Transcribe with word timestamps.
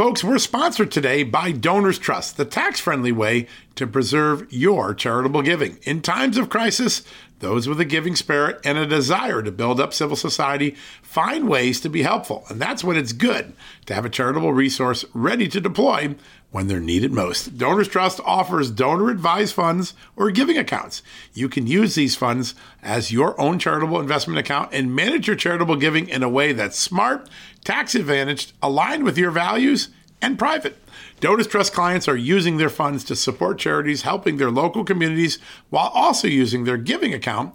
Folks, 0.00 0.24
we're 0.24 0.38
sponsored 0.38 0.90
today 0.90 1.22
by 1.24 1.52
Donors 1.52 1.98
Trust, 1.98 2.38
the 2.38 2.46
tax 2.46 2.80
friendly 2.80 3.12
way 3.12 3.46
to 3.74 3.86
preserve 3.86 4.50
your 4.50 4.94
charitable 4.94 5.42
giving. 5.42 5.78
In 5.82 6.00
times 6.00 6.38
of 6.38 6.48
crisis, 6.48 7.02
those 7.40 7.68
with 7.68 7.80
a 7.80 7.84
giving 7.84 8.16
spirit 8.16 8.60
and 8.64 8.78
a 8.78 8.86
desire 8.86 9.42
to 9.42 9.52
build 9.52 9.78
up 9.78 9.92
civil 9.92 10.16
society 10.16 10.74
find 11.02 11.48
ways 11.48 11.80
to 11.80 11.90
be 11.90 12.02
helpful. 12.02 12.44
And 12.48 12.60
that's 12.60 12.84
when 12.84 12.96
it's 12.96 13.12
good 13.12 13.52
to 13.86 13.94
have 13.94 14.04
a 14.04 14.10
charitable 14.10 14.54
resource 14.54 15.04
ready 15.12 15.48
to 15.48 15.60
deploy 15.60 16.14
when 16.50 16.66
they're 16.66 16.80
needed 16.80 17.12
most. 17.12 17.56
Donors 17.56 17.88
Trust 17.88 18.20
offers 18.24 18.70
donor 18.70 19.10
advised 19.10 19.54
funds 19.54 19.94
or 20.16 20.30
giving 20.30 20.58
accounts. 20.58 21.02
You 21.32 21.48
can 21.48 21.66
use 21.66 21.94
these 21.94 22.16
funds 22.16 22.54
as 22.82 23.12
your 23.12 23.40
own 23.40 23.58
charitable 23.58 24.00
investment 24.00 24.38
account 24.38 24.72
and 24.72 24.94
manage 24.94 25.26
your 25.26 25.36
charitable 25.36 25.76
giving 25.76 26.08
in 26.08 26.22
a 26.22 26.28
way 26.28 26.52
that's 26.52 26.78
smart, 26.78 27.28
tax 27.64 27.94
advantaged, 27.94 28.52
aligned 28.62 29.04
with 29.04 29.18
your 29.18 29.30
values, 29.30 29.88
and 30.22 30.38
private. 30.38 30.76
Donors 31.20 31.46
Trust 31.46 31.72
clients 31.72 32.08
are 32.08 32.16
using 32.16 32.56
their 32.56 32.70
funds 32.70 33.04
to 33.04 33.16
support 33.16 33.58
charities 33.58 34.02
helping 34.02 34.36
their 34.36 34.50
local 34.50 34.84
communities 34.84 35.38
while 35.68 35.90
also 35.94 36.28
using 36.28 36.64
their 36.64 36.76
giving 36.76 37.12
account 37.12 37.54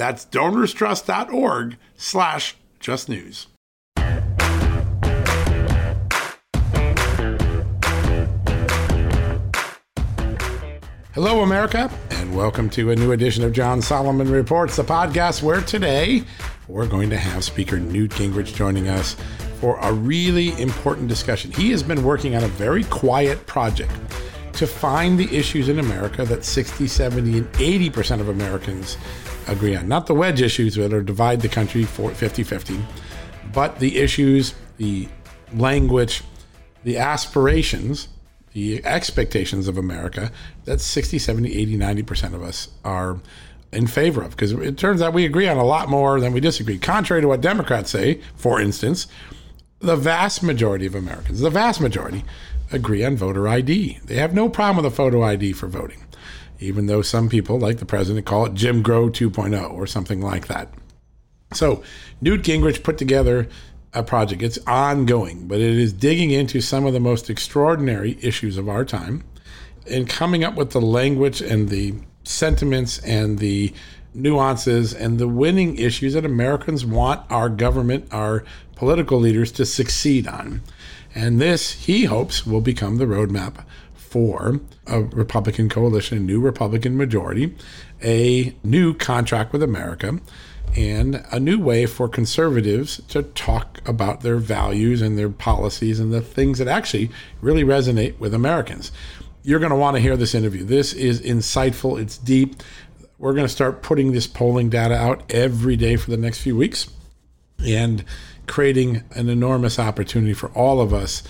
That's 0.00 0.24
donorstrust.org 0.24 1.76
slash 1.94 2.56
justnews. 2.80 3.48
Hello, 11.12 11.42
America, 11.42 11.90
and 12.12 12.34
welcome 12.34 12.70
to 12.70 12.92
a 12.92 12.96
new 12.96 13.12
edition 13.12 13.44
of 13.44 13.52
John 13.52 13.82
Solomon 13.82 14.30
Reports, 14.30 14.76
the 14.76 14.84
podcast 14.84 15.42
where 15.42 15.60
today 15.60 16.24
we're 16.66 16.88
going 16.88 17.10
to 17.10 17.18
have 17.18 17.44
Speaker 17.44 17.78
Newt 17.78 18.12
Gingrich 18.12 18.54
joining 18.54 18.88
us 18.88 19.16
for 19.60 19.78
a 19.80 19.92
really 19.92 20.58
important 20.58 21.08
discussion. 21.08 21.52
He 21.52 21.70
has 21.72 21.82
been 21.82 22.02
working 22.02 22.34
on 22.36 22.44
a 22.44 22.48
very 22.48 22.84
quiet 22.84 23.46
project 23.46 23.92
to 24.54 24.66
find 24.66 25.18
the 25.18 25.28
issues 25.36 25.68
in 25.68 25.78
America 25.78 26.24
that 26.24 26.42
60, 26.42 26.86
70, 26.86 27.36
and 27.36 27.52
80% 27.52 28.20
of 28.20 28.30
Americans 28.30 28.96
agree 29.52 29.76
on. 29.76 29.88
Not 29.88 30.06
the 30.06 30.14
wedge 30.14 30.40
issues 30.40 30.74
that 30.76 30.92
are 30.92 31.02
divide 31.02 31.40
the 31.40 31.48
country 31.48 31.84
for 31.84 32.10
50 32.10 32.42
50, 32.42 32.78
but 33.52 33.78
the 33.78 33.98
issues, 33.98 34.54
the 34.76 35.08
language, 35.54 36.22
the 36.84 36.98
aspirations, 36.98 38.08
the 38.52 38.84
expectations 38.84 39.68
of 39.68 39.78
America 39.78 40.30
that 40.64 40.80
60, 40.80 41.18
70, 41.18 41.56
80, 41.56 41.78
90% 41.78 42.34
of 42.34 42.42
us 42.42 42.68
are 42.84 43.18
in 43.72 43.86
favor 43.86 44.22
of. 44.22 44.30
Because 44.30 44.52
it 44.52 44.76
turns 44.76 45.02
out 45.02 45.12
we 45.12 45.24
agree 45.24 45.48
on 45.48 45.56
a 45.56 45.64
lot 45.64 45.88
more 45.88 46.20
than 46.20 46.32
we 46.32 46.40
disagree. 46.40 46.78
Contrary 46.78 47.22
to 47.22 47.28
what 47.28 47.40
Democrats 47.40 47.90
say, 47.90 48.20
for 48.34 48.60
instance, 48.60 49.06
the 49.80 49.96
vast 49.96 50.42
majority 50.42 50.86
of 50.86 50.94
Americans, 50.94 51.40
the 51.40 51.50
vast 51.50 51.80
majority, 51.80 52.24
agree 52.72 53.04
on 53.04 53.16
voter 53.16 53.48
ID. 53.48 54.00
They 54.04 54.16
have 54.16 54.34
no 54.34 54.48
problem 54.48 54.84
with 54.84 54.92
a 54.92 54.94
photo 54.94 55.22
ID 55.22 55.52
for 55.52 55.66
voting, 55.66 56.04
even 56.60 56.86
though 56.86 57.02
some 57.02 57.28
people, 57.28 57.58
like 57.58 57.78
the 57.78 57.86
president, 57.86 58.26
call 58.26 58.46
it 58.46 58.54
Jim 58.54 58.82
Crow 58.82 59.08
2.0 59.08 59.72
or 59.72 59.86
something 59.86 60.20
like 60.20 60.46
that. 60.46 60.72
So, 61.52 61.82
Newt 62.20 62.42
Gingrich 62.42 62.82
put 62.84 62.98
together 62.98 63.48
a 63.92 64.02
project. 64.02 64.42
It's 64.42 64.58
ongoing, 64.66 65.48
but 65.48 65.58
it 65.58 65.76
is 65.76 65.92
digging 65.92 66.30
into 66.30 66.60
some 66.60 66.86
of 66.86 66.92
the 66.92 67.00
most 67.00 67.28
extraordinary 67.28 68.18
issues 68.20 68.56
of 68.56 68.68
our 68.68 68.84
time 68.84 69.24
and 69.88 70.08
coming 70.08 70.44
up 70.44 70.54
with 70.54 70.70
the 70.70 70.80
language 70.80 71.40
and 71.40 71.68
the 71.68 71.94
sentiments 72.22 72.98
and 73.00 73.38
the 73.38 73.72
nuances 74.14 74.94
and 74.94 75.18
the 75.18 75.28
winning 75.28 75.76
issues 75.76 76.14
that 76.14 76.24
Americans 76.24 76.84
want 76.84 77.28
our 77.30 77.48
government, 77.48 78.06
our 78.12 78.44
political 78.76 79.18
leaders 79.18 79.50
to 79.52 79.64
succeed 79.64 80.28
on. 80.28 80.62
And 81.14 81.40
this, 81.40 81.72
he 81.72 82.04
hopes, 82.04 82.46
will 82.46 82.60
become 82.60 82.96
the 82.96 83.06
roadmap 83.06 83.64
for 84.10 84.60
a 84.88 85.02
Republican 85.02 85.68
coalition, 85.68 86.18
a 86.18 86.20
new 86.20 86.40
Republican 86.40 86.96
majority, 86.96 87.54
a 88.02 88.52
new 88.64 88.92
contract 88.92 89.52
with 89.52 89.62
America, 89.62 90.18
and 90.76 91.24
a 91.30 91.38
new 91.38 91.60
way 91.60 91.86
for 91.86 92.08
conservatives 92.08 93.00
to 93.06 93.22
talk 93.22 93.80
about 93.86 94.22
their 94.22 94.38
values 94.38 95.00
and 95.00 95.16
their 95.16 95.28
policies 95.28 96.00
and 96.00 96.12
the 96.12 96.20
things 96.20 96.58
that 96.58 96.66
actually 96.66 97.08
really 97.40 97.62
resonate 97.62 98.18
with 98.18 98.34
Americans. 98.34 98.90
You're 99.44 99.60
going 99.60 99.70
to 99.70 99.76
want 99.76 99.96
to 99.96 100.02
hear 100.02 100.16
this 100.16 100.34
interview. 100.34 100.64
This 100.64 100.92
is 100.92 101.22
insightful, 101.22 102.00
it's 102.00 102.18
deep. 102.18 102.62
We're 103.18 103.34
going 103.34 103.46
to 103.46 103.52
start 103.52 103.82
putting 103.82 104.10
this 104.10 104.26
polling 104.26 104.70
data 104.70 104.96
out 104.96 105.22
every 105.32 105.76
day 105.76 105.94
for 105.94 106.10
the 106.10 106.16
next 106.16 106.40
few 106.40 106.56
weeks. 106.56 106.88
And 107.64 108.04
creating 108.46 109.04
an 109.12 109.28
enormous 109.28 109.78
opportunity 109.78 110.32
for 110.32 110.48
all 110.48 110.80
of 110.80 110.92
us 110.92 111.22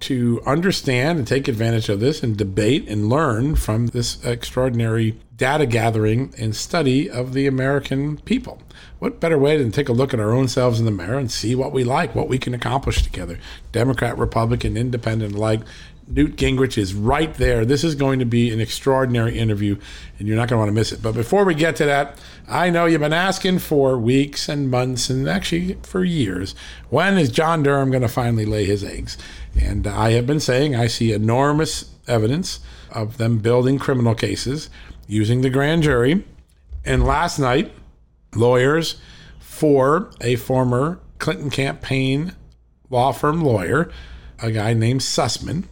to 0.00 0.40
understand 0.46 1.18
and 1.18 1.26
take 1.26 1.48
advantage 1.48 1.88
of 1.88 2.00
this 2.00 2.22
and 2.22 2.36
debate 2.36 2.88
and 2.88 3.08
learn 3.08 3.56
from 3.56 3.88
this 3.88 4.22
extraordinary 4.24 5.18
data 5.36 5.66
gathering 5.66 6.34
and 6.38 6.54
study 6.54 7.08
of 7.08 7.32
the 7.32 7.46
American 7.46 8.18
people. 8.18 8.60
What 8.98 9.20
better 9.20 9.38
way 9.38 9.56
than 9.56 9.70
take 9.70 9.88
a 9.88 9.92
look 9.92 10.12
at 10.12 10.20
our 10.20 10.32
own 10.32 10.48
selves 10.48 10.80
in 10.80 10.84
the 10.84 10.90
mirror 10.90 11.18
and 11.18 11.30
see 11.30 11.54
what 11.54 11.72
we 11.72 11.84
like, 11.84 12.14
what 12.14 12.28
we 12.28 12.38
can 12.38 12.54
accomplish 12.54 13.02
together? 13.02 13.38
Democrat, 13.70 14.18
Republican, 14.18 14.76
independent 14.76 15.34
alike, 15.34 15.60
Newt 16.10 16.36
Gingrich 16.36 16.78
is 16.78 16.94
right 16.94 17.32
there. 17.34 17.64
This 17.64 17.84
is 17.84 17.94
going 17.94 18.18
to 18.18 18.24
be 18.24 18.50
an 18.50 18.60
extraordinary 18.60 19.38
interview, 19.38 19.78
and 20.18 20.26
you're 20.26 20.36
not 20.36 20.48
going 20.48 20.56
to 20.56 20.60
want 20.60 20.68
to 20.68 20.74
miss 20.74 20.90
it. 20.90 21.02
But 21.02 21.12
before 21.14 21.44
we 21.44 21.54
get 21.54 21.76
to 21.76 21.84
that, 21.84 22.18
I 22.48 22.70
know 22.70 22.86
you've 22.86 23.00
been 23.00 23.12
asking 23.12 23.58
for 23.58 23.98
weeks 23.98 24.48
and 24.48 24.70
months, 24.70 25.10
and 25.10 25.28
actually 25.28 25.74
for 25.82 26.04
years, 26.04 26.54
when 26.88 27.18
is 27.18 27.30
John 27.30 27.62
Durham 27.62 27.90
going 27.90 28.02
to 28.02 28.08
finally 28.08 28.46
lay 28.46 28.64
his 28.64 28.82
eggs? 28.82 29.18
And 29.60 29.86
I 29.86 30.12
have 30.12 30.26
been 30.26 30.40
saying 30.40 30.74
I 30.74 30.86
see 30.86 31.12
enormous 31.12 31.94
evidence 32.06 32.60
of 32.90 33.18
them 33.18 33.38
building 33.38 33.78
criminal 33.78 34.14
cases 34.14 34.70
using 35.06 35.42
the 35.42 35.50
grand 35.50 35.82
jury. 35.82 36.24
And 36.84 37.04
last 37.04 37.38
night, 37.38 37.72
lawyers 38.34 38.98
for 39.38 40.10
a 40.22 40.36
former 40.36 41.00
Clinton 41.18 41.50
campaign 41.50 42.34
law 42.88 43.12
firm 43.12 43.42
lawyer, 43.42 43.90
a 44.40 44.50
guy 44.50 44.72
named 44.72 45.00
Sussmann, 45.00 45.64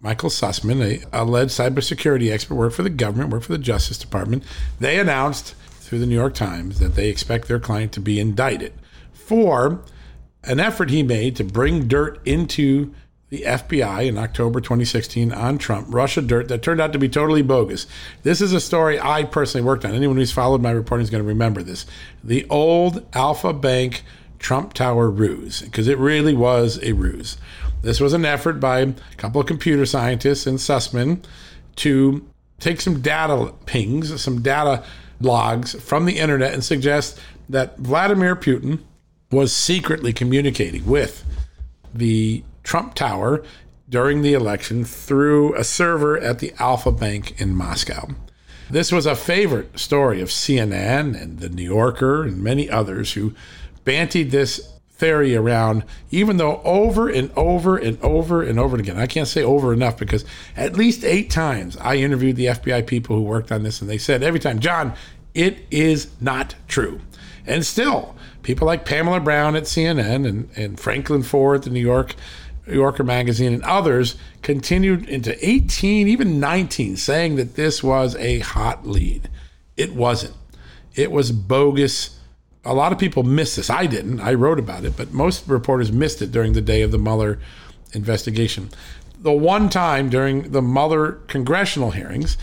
Michael 0.00 0.30
Sussmann, 0.30 0.80
a 0.80 1.22
alleged 1.22 1.50
cybersecurity 1.50 2.30
expert, 2.30 2.54
worked 2.54 2.76
for 2.76 2.82
the 2.82 2.90
government, 2.90 3.30
worked 3.30 3.46
for 3.46 3.52
the 3.52 3.58
Justice 3.58 3.98
Department. 3.98 4.44
They 4.78 4.98
announced 4.98 5.54
through 5.80 5.98
the 5.98 6.06
New 6.06 6.14
York 6.14 6.34
Times 6.34 6.78
that 6.78 6.94
they 6.94 7.08
expect 7.08 7.48
their 7.48 7.58
client 7.58 7.92
to 7.92 8.00
be 8.00 8.20
indicted 8.20 8.72
for 9.12 9.82
an 10.44 10.60
effort 10.60 10.90
he 10.90 11.02
made 11.02 11.34
to 11.36 11.44
bring 11.44 11.88
dirt 11.88 12.20
into 12.24 12.94
the 13.30 13.42
FBI 13.42 14.06
in 14.06 14.16
October 14.16 14.60
2016 14.60 15.32
on 15.32 15.58
Trump, 15.58 15.86
Russia 15.90 16.22
dirt 16.22 16.48
that 16.48 16.62
turned 16.62 16.80
out 16.80 16.92
to 16.94 16.98
be 16.98 17.08
totally 17.08 17.42
bogus. 17.42 17.86
This 18.22 18.40
is 18.40 18.52
a 18.52 18.60
story 18.60 18.98
I 18.98 19.24
personally 19.24 19.66
worked 19.66 19.84
on. 19.84 19.94
Anyone 19.94 20.16
who's 20.16 20.32
followed 20.32 20.62
my 20.62 20.70
reporting 20.70 21.04
is 21.04 21.10
going 21.10 21.22
to 21.22 21.28
remember 21.28 21.62
this. 21.62 21.84
The 22.24 22.46
old 22.48 23.06
Alfa 23.14 23.52
Bank 23.52 24.02
Trump 24.38 24.72
Tower 24.72 25.10
ruse, 25.10 25.60
because 25.60 25.88
it 25.88 25.98
really 25.98 26.34
was 26.34 26.78
a 26.82 26.92
ruse. 26.92 27.36
This 27.82 28.00
was 28.00 28.12
an 28.12 28.24
effort 28.24 28.60
by 28.60 28.80
a 28.80 28.94
couple 29.16 29.40
of 29.40 29.46
computer 29.46 29.86
scientists 29.86 30.46
and 30.46 30.58
Sussmann 30.58 31.24
to 31.76 32.26
take 32.58 32.80
some 32.80 33.00
data 33.00 33.54
pings, 33.66 34.20
some 34.20 34.42
data 34.42 34.84
logs 35.20 35.80
from 35.80 36.04
the 36.04 36.18
internet 36.18 36.54
and 36.54 36.64
suggest 36.64 37.18
that 37.48 37.78
Vladimir 37.78 38.36
Putin 38.36 38.80
was 39.30 39.54
secretly 39.54 40.12
communicating 40.12 40.86
with 40.86 41.24
the 41.94 42.42
Trump 42.62 42.94
Tower 42.94 43.44
during 43.88 44.22
the 44.22 44.34
election 44.34 44.84
through 44.84 45.54
a 45.54 45.64
server 45.64 46.18
at 46.18 46.40
the 46.40 46.52
Alfa 46.58 46.92
Bank 46.92 47.40
in 47.40 47.54
Moscow. 47.54 48.08
This 48.70 48.92
was 48.92 49.06
a 49.06 49.16
favorite 49.16 49.78
story 49.78 50.20
of 50.20 50.28
CNN 50.28 51.20
and 51.20 51.38
The 51.38 51.48
New 51.48 51.62
Yorker 51.62 52.24
and 52.24 52.42
many 52.42 52.68
others 52.68 53.14
who 53.14 53.32
bantied 53.84 54.30
this 54.30 54.74
theory 54.98 55.34
around, 55.36 55.84
even 56.10 56.36
though 56.36 56.60
over 56.64 57.08
and 57.08 57.30
over 57.36 57.78
and 57.78 58.00
over 58.02 58.42
and 58.42 58.58
over 58.58 58.76
again, 58.76 58.98
I 58.98 59.06
can't 59.06 59.28
say 59.28 59.42
over 59.42 59.72
enough 59.72 59.96
because 59.96 60.24
at 60.56 60.76
least 60.76 61.04
eight 61.04 61.30
times 61.30 61.76
I 61.78 61.96
interviewed 61.96 62.36
the 62.36 62.46
FBI 62.46 62.86
people 62.86 63.16
who 63.16 63.22
worked 63.22 63.52
on 63.52 63.62
this, 63.62 63.80
and 63.80 63.88
they 63.88 63.98
said 63.98 64.22
every 64.22 64.40
time, 64.40 64.58
John, 64.58 64.92
it 65.34 65.58
is 65.70 66.08
not 66.20 66.56
true. 66.66 67.00
And 67.46 67.64
still, 67.64 68.14
people 68.42 68.66
like 68.66 68.84
Pamela 68.84 69.20
Brown 69.20 69.56
at 69.56 69.62
CNN 69.64 70.28
and, 70.28 70.50
and 70.56 70.78
Franklin 70.78 71.22
Foer 71.22 71.54
at 71.54 71.62
the 71.62 71.70
New 71.70 71.80
York 71.80 72.14
Yorker 72.66 73.04
Magazine, 73.04 73.54
and 73.54 73.62
others 73.62 74.16
continued 74.42 75.08
into 75.08 75.34
18, 75.46 76.06
even 76.08 76.38
19, 76.40 76.96
saying 76.96 77.36
that 77.36 77.54
this 77.54 77.82
was 77.82 78.14
a 78.16 78.40
hot 78.40 78.86
lead. 78.86 79.30
It 79.76 79.94
wasn't. 79.94 80.34
It 80.94 81.10
was 81.10 81.32
bogus. 81.32 82.17
A 82.68 82.74
lot 82.74 82.92
of 82.92 82.98
people 82.98 83.22
missed 83.22 83.56
this. 83.56 83.70
I 83.70 83.86
didn't. 83.86 84.20
I 84.20 84.34
wrote 84.34 84.58
about 84.58 84.84
it, 84.84 84.94
but 84.94 85.12
most 85.12 85.48
reporters 85.48 85.90
missed 85.90 86.20
it 86.20 86.30
during 86.30 86.52
the 86.52 86.60
day 86.60 86.82
of 86.82 86.90
the 86.90 86.98
Mueller 86.98 87.38
investigation. 87.94 88.68
The 89.18 89.32
one 89.32 89.70
time 89.70 90.10
during 90.10 90.52
the 90.52 90.60
Mueller 90.60 91.12
congressional 91.28 91.92
hearings, 91.92 92.36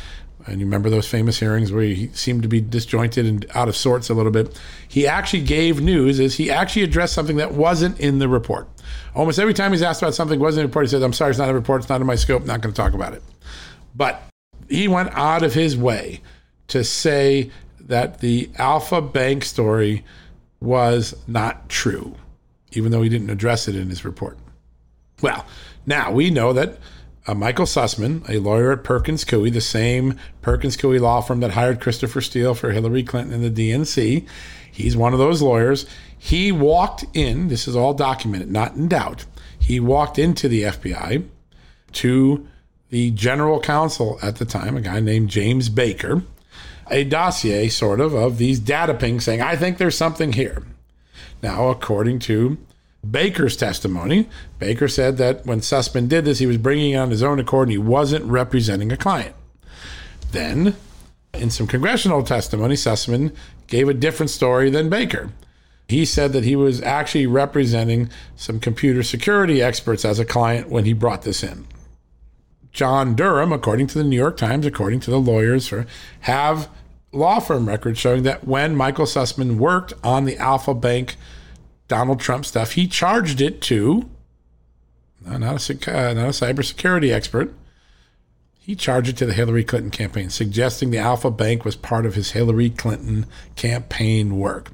and 0.47 0.59
you 0.59 0.65
remember 0.65 0.89
those 0.89 1.07
famous 1.07 1.39
hearings 1.39 1.71
where 1.71 1.83
he 1.83 2.07
seemed 2.13 2.41
to 2.41 2.47
be 2.47 2.59
disjointed 2.59 3.27
and 3.27 3.45
out 3.53 3.67
of 3.67 3.75
sorts 3.75 4.09
a 4.09 4.15
little 4.15 4.31
bit, 4.31 4.59
he 4.87 5.05
actually 5.05 5.43
gave 5.43 5.79
news 5.79 6.19
is 6.19 6.35
he 6.35 6.49
actually 6.49 6.81
addressed 6.81 7.13
something 7.13 7.37
that 7.37 7.53
wasn't 7.53 7.99
in 7.99 8.17
the 8.17 8.27
report. 8.27 8.67
Almost 9.13 9.37
every 9.37 9.53
time 9.53 9.73
he's 9.73 9.83
asked 9.83 10.01
about 10.01 10.15
something 10.15 10.39
wasn't 10.39 10.61
in 10.61 10.65
the 10.65 10.69
report, 10.69 10.85
he 10.85 10.89
says, 10.89 11.03
I'm 11.03 11.13
sorry, 11.13 11.31
it's 11.31 11.39
not 11.39 11.49
in 11.49 11.53
the 11.53 11.59
report, 11.59 11.81
it's 11.81 11.89
not 11.89 12.01
in 12.01 12.07
my 12.07 12.15
scope, 12.15 12.45
not 12.45 12.61
going 12.61 12.73
to 12.73 12.81
talk 12.81 12.93
about 12.93 13.13
it. 13.13 13.21
But 13.95 14.23
he 14.69 14.87
went 14.87 15.09
out 15.13 15.43
of 15.43 15.53
his 15.53 15.77
way 15.77 16.21
to 16.67 16.83
say 16.83 17.51
that 17.85 18.19
the 18.19 18.49
Alfa 18.57 19.01
Bank 19.01 19.43
story 19.43 20.03
was 20.59 21.15
not 21.27 21.69
true, 21.69 22.15
even 22.71 22.91
though 22.91 23.01
he 23.01 23.09
didn't 23.09 23.29
address 23.29 23.67
it 23.67 23.75
in 23.75 23.89
his 23.89 24.03
report. 24.03 24.37
Well, 25.21 25.45
now 25.85 26.11
we 26.11 26.29
know 26.29 26.51
that 26.53 26.79
uh, 27.27 27.33
Michael 27.33 27.65
Sussmann, 27.65 28.27
a 28.29 28.39
lawyer 28.39 28.71
at 28.71 28.83
Perkins 28.83 29.23
Coie, 29.23 29.51
the 29.51 29.61
same 29.61 30.19
Perkins 30.41 30.77
Coie 30.77 30.99
law 30.99 31.21
firm 31.21 31.39
that 31.39 31.51
hired 31.51 31.81
Christopher 31.81 32.21
Steele 32.21 32.53
for 32.53 32.71
Hillary 32.71 33.03
Clinton 33.03 33.33
and 33.33 33.55
the 33.55 33.71
DNC, 33.71 34.27
he's 34.71 34.97
one 34.97 35.13
of 35.13 35.19
those 35.19 35.41
lawyers. 35.41 35.85
He 36.17 36.51
walked 36.51 37.05
in, 37.13 37.47
this 37.47 37.67
is 37.67 37.75
all 37.75 37.93
documented, 37.93 38.51
not 38.51 38.75
in 38.75 38.87
doubt. 38.87 39.25
He 39.57 39.79
walked 39.79 40.19
into 40.19 40.47
the 40.47 40.63
FBI 40.63 41.27
to 41.93 42.47
the 42.89 43.11
general 43.11 43.59
counsel 43.59 44.19
at 44.21 44.35
the 44.35 44.45
time, 44.45 44.77
a 44.77 44.81
guy 44.81 44.99
named 44.99 45.29
James 45.29 45.69
Baker, 45.69 46.23
a 46.89 47.03
dossier 47.03 47.69
sort 47.69 47.99
of 47.99 48.13
of 48.13 48.37
these 48.37 48.59
data 48.59 48.93
pings 48.93 49.23
saying, 49.23 49.41
I 49.41 49.55
think 49.55 49.77
there's 49.77 49.97
something 49.97 50.33
here. 50.33 50.63
Now, 51.41 51.69
according 51.69 52.19
to 52.19 52.57
Baker's 53.09 53.55
testimony, 53.55 54.29
Baker 54.59 54.87
said 54.87 55.17
that 55.17 55.45
when 55.45 55.59
Sussmann 55.59 56.07
did 56.07 56.25
this, 56.25 56.39
he 56.39 56.45
was 56.45 56.57
bringing 56.57 56.91
it 56.91 56.97
on 56.97 57.11
his 57.11 57.23
own 57.23 57.39
accord 57.39 57.67
and 57.67 57.73
he 57.73 57.77
wasn't 57.77 58.25
representing 58.25 58.91
a 58.91 58.97
client. 58.97 59.35
Then, 60.31 60.75
in 61.33 61.49
some 61.49 61.67
congressional 61.67 62.23
testimony, 62.23 62.75
Sussmann 62.75 63.35
gave 63.67 63.89
a 63.89 63.93
different 63.93 64.29
story 64.29 64.69
than 64.69 64.89
Baker. 64.89 65.31
He 65.87 66.03
said 66.05 66.33
that 66.33 66.43
he 66.43 66.55
was 66.55 66.81
actually 66.81 67.27
representing 67.27 68.09
some 68.35 68.59
computer 68.59 69.03
security 69.03 69.61
experts 69.61 70.03
as 70.03 70.17
a 70.17 70.25
client 70.25 70.69
when 70.69 70.85
he 70.85 70.93
brought 70.93 71.21
this 71.21 71.43
in. 71.43 71.67
John 72.75 73.15
Durham, 73.15 73.53
according 73.53 73.87
to 73.87 73.97
the 73.97 74.03
New 74.03 74.17
York 74.17 74.35
Times, 74.35 74.65
according 74.65 74.99
to 75.01 75.11
the 75.11 75.19
lawyers, 75.19 75.65
for, 75.69 75.87
have 76.21 76.69
law 77.13 77.39
firm 77.39 77.69
records 77.69 77.97
showing 77.97 78.23
that 78.23 78.45
when 78.45 78.75
Michael 78.75 79.05
Sussmann 79.05 79.55
worked 79.55 79.93
on 80.03 80.25
the 80.25 80.37
Alfa 80.37 80.73
Bank 80.73 81.15
Donald 81.87 82.19
Trump 82.19 82.45
stuff, 82.45 82.73
he 82.73 82.85
charged 82.85 83.39
it 83.39 83.61
to 83.61 84.09
not 85.25 85.41
a, 85.41 85.73
uh, 85.89 86.13
not 86.13 86.25
a 86.25 86.29
cybersecurity 86.29 87.13
expert. 87.13 87.53
He 88.59 88.75
charged 88.75 89.07
it 89.07 89.17
to 89.17 89.25
the 89.25 89.33
Hillary 89.33 89.63
Clinton 89.63 89.91
campaign, 89.91 90.29
suggesting 90.29 90.91
the 90.91 90.97
Alfa 90.97 91.31
Bank 91.31 91.63
was 91.63 91.77
part 91.77 92.05
of 92.05 92.15
his 92.15 92.31
Hillary 92.31 92.69
Clinton 92.69 93.25
campaign 93.55 94.37
work. 94.37 94.71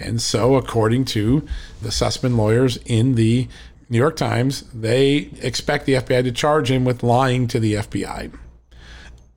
And 0.00 0.20
so, 0.22 0.54
according 0.54 1.04
to 1.06 1.46
the 1.82 1.90
Sussmann 1.90 2.36
lawyers 2.36 2.78
in 2.86 3.16
the 3.16 3.48
New 3.94 4.00
York 4.00 4.16
Times, 4.16 4.62
they 4.74 5.30
expect 5.40 5.86
the 5.86 5.92
FBI 5.92 6.24
to 6.24 6.32
charge 6.32 6.68
him 6.68 6.84
with 6.84 7.04
lying 7.04 7.46
to 7.46 7.60
the 7.60 7.74
FBI. 7.74 8.36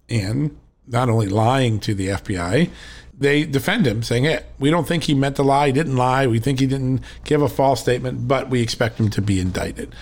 And 0.10 0.58
not 0.88 1.10
only 1.10 1.28
lying 1.28 1.80
to 1.82 1.94
the 1.94 2.08
FBI, 2.08 2.72
they 3.16 3.44
defend 3.44 3.86
him, 3.86 4.02
saying, 4.02 4.24
hey, 4.24 4.44
we 4.58 4.72
don't 4.72 4.88
think 4.88 5.04
he 5.04 5.14
meant 5.14 5.36
to 5.36 5.44
lie, 5.44 5.68
he 5.68 5.74
didn't 5.74 5.96
lie, 5.96 6.26
we 6.26 6.40
think 6.40 6.60
he 6.60 6.66
didn't 6.66 7.02
give 7.24 7.44
a 7.44 7.48
false 7.48 7.80
statement, 7.82 8.28
but 8.28 8.50
we 8.50 8.64
expect 8.64 9.00
him 9.00 9.12
to 9.12 9.22
be 9.22 9.40
indicted. 9.40 9.94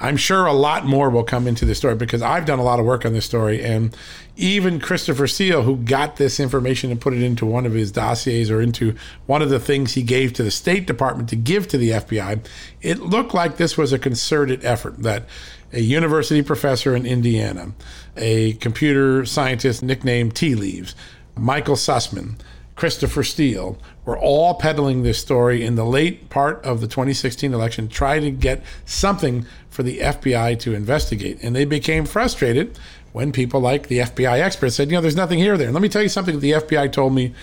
I'm 0.00 0.16
sure 0.16 0.46
a 0.46 0.52
lot 0.54 0.86
more 0.86 1.10
will 1.10 1.24
come 1.24 1.46
into 1.46 1.66
the 1.66 1.74
story 1.74 1.94
because 1.94 2.22
I've 2.22 2.46
done 2.46 2.58
a 2.58 2.62
lot 2.62 2.80
of 2.80 2.86
work 2.86 3.04
on 3.04 3.12
this 3.12 3.26
story. 3.26 3.62
And 3.62 3.94
even 4.36 4.80
Christopher 4.80 5.26
Steele, 5.26 5.62
who 5.62 5.76
got 5.76 6.16
this 6.16 6.40
information 6.40 6.90
and 6.90 6.98
put 6.98 7.12
it 7.12 7.22
into 7.22 7.44
one 7.44 7.66
of 7.66 7.74
his 7.74 7.92
dossiers 7.92 8.50
or 8.50 8.62
into 8.62 8.94
one 9.26 9.42
of 9.42 9.50
the 9.50 9.60
things 9.60 9.92
he 9.92 10.02
gave 10.02 10.32
to 10.32 10.42
the 10.42 10.50
State 10.50 10.86
Department 10.86 11.28
to 11.28 11.36
give 11.36 11.68
to 11.68 11.78
the 11.78 11.90
FBI, 11.90 12.42
it 12.80 13.00
looked 13.00 13.34
like 13.34 13.58
this 13.58 13.76
was 13.76 13.92
a 13.92 13.98
concerted 13.98 14.64
effort 14.64 15.02
that 15.02 15.28
a 15.72 15.80
university 15.80 16.42
professor 16.42 16.96
in 16.96 17.04
Indiana, 17.04 17.72
a 18.16 18.54
computer 18.54 19.26
scientist 19.26 19.82
nicknamed 19.82 20.34
Tea 20.34 20.54
Leaves, 20.54 20.94
Michael 21.36 21.76
Sussmann, 21.76 22.36
Christopher 22.80 23.22
Steele 23.22 23.76
were 24.06 24.18
all 24.18 24.54
peddling 24.54 25.02
this 25.02 25.18
story 25.18 25.62
in 25.62 25.74
the 25.74 25.84
late 25.84 26.30
part 26.30 26.64
of 26.64 26.80
the 26.80 26.86
2016 26.86 27.52
election, 27.52 27.88
trying 27.88 28.22
to 28.22 28.30
get 28.30 28.62
something 28.86 29.44
for 29.68 29.82
the 29.82 29.98
FBI 29.98 30.58
to 30.60 30.72
investigate. 30.72 31.38
And 31.42 31.54
they 31.54 31.66
became 31.66 32.06
frustrated 32.06 32.78
when 33.12 33.32
people 33.32 33.60
like 33.60 33.88
the 33.88 33.98
FBI 33.98 34.40
experts 34.40 34.76
said, 34.76 34.90
you 34.90 34.96
know, 34.96 35.02
there's 35.02 35.14
nothing 35.14 35.38
here 35.38 35.58
there. 35.58 35.66
And 35.66 35.74
let 35.74 35.82
me 35.82 35.90
tell 35.90 36.00
you 36.00 36.08
something 36.08 36.36
that 36.36 36.40
the 36.40 36.52
FBI 36.52 36.90
told 36.90 37.12
me 37.12 37.34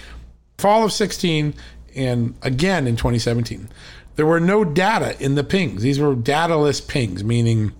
fall 0.57 0.83
of 0.83 0.91
16 0.91 1.53
and 1.95 2.33
again 2.41 2.87
in 2.87 2.95
2017. 2.95 3.69
There 4.15 4.25
were 4.25 4.39
no 4.39 4.65
data 4.65 5.15
in 5.23 5.35
the 5.35 5.43
pings. 5.43 5.83
These 5.83 5.99
were 5.99 6.15
dataless 6.15 6.85
pings, 6.85 7.23
meaning 7.23 7.73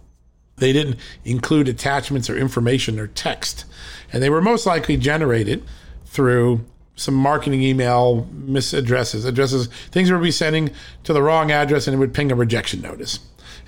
they 0.57 0.73
didn't 0.73 0.97
include 1.25 1.67
attachments 1.69 2.29
or 2.29 2.37
information 2.37 2.99
or 2.99 3.07
text. 3.07 3.65
And 4.13 4.21
they 4.21 4.29
were 4.29 4.43
most 4.43 4.67
likely 4.67 4.95
generated 4.95 5.63
through 6.05 6.63
some 6.97 7.13
marketing 7.13 7.61
email 7.63 8.27
misaddresses, 8.33 9.25
addresses, 9.25 9.67
things 9.91 10.11
would 10.11 10.21
be 10.21 10.31
sending 10.31 10.71
to 11.05 11.13
the 11.13 11.21
wrong 11.21 11.51
address 11.51 11.87
and 11.87 11.95
it 11.95 11.99
would 11.99 12.13
ping 12.13 12.31
a 12.31 12.35
rejection 12.35 12.81
notice. 12.81 13.19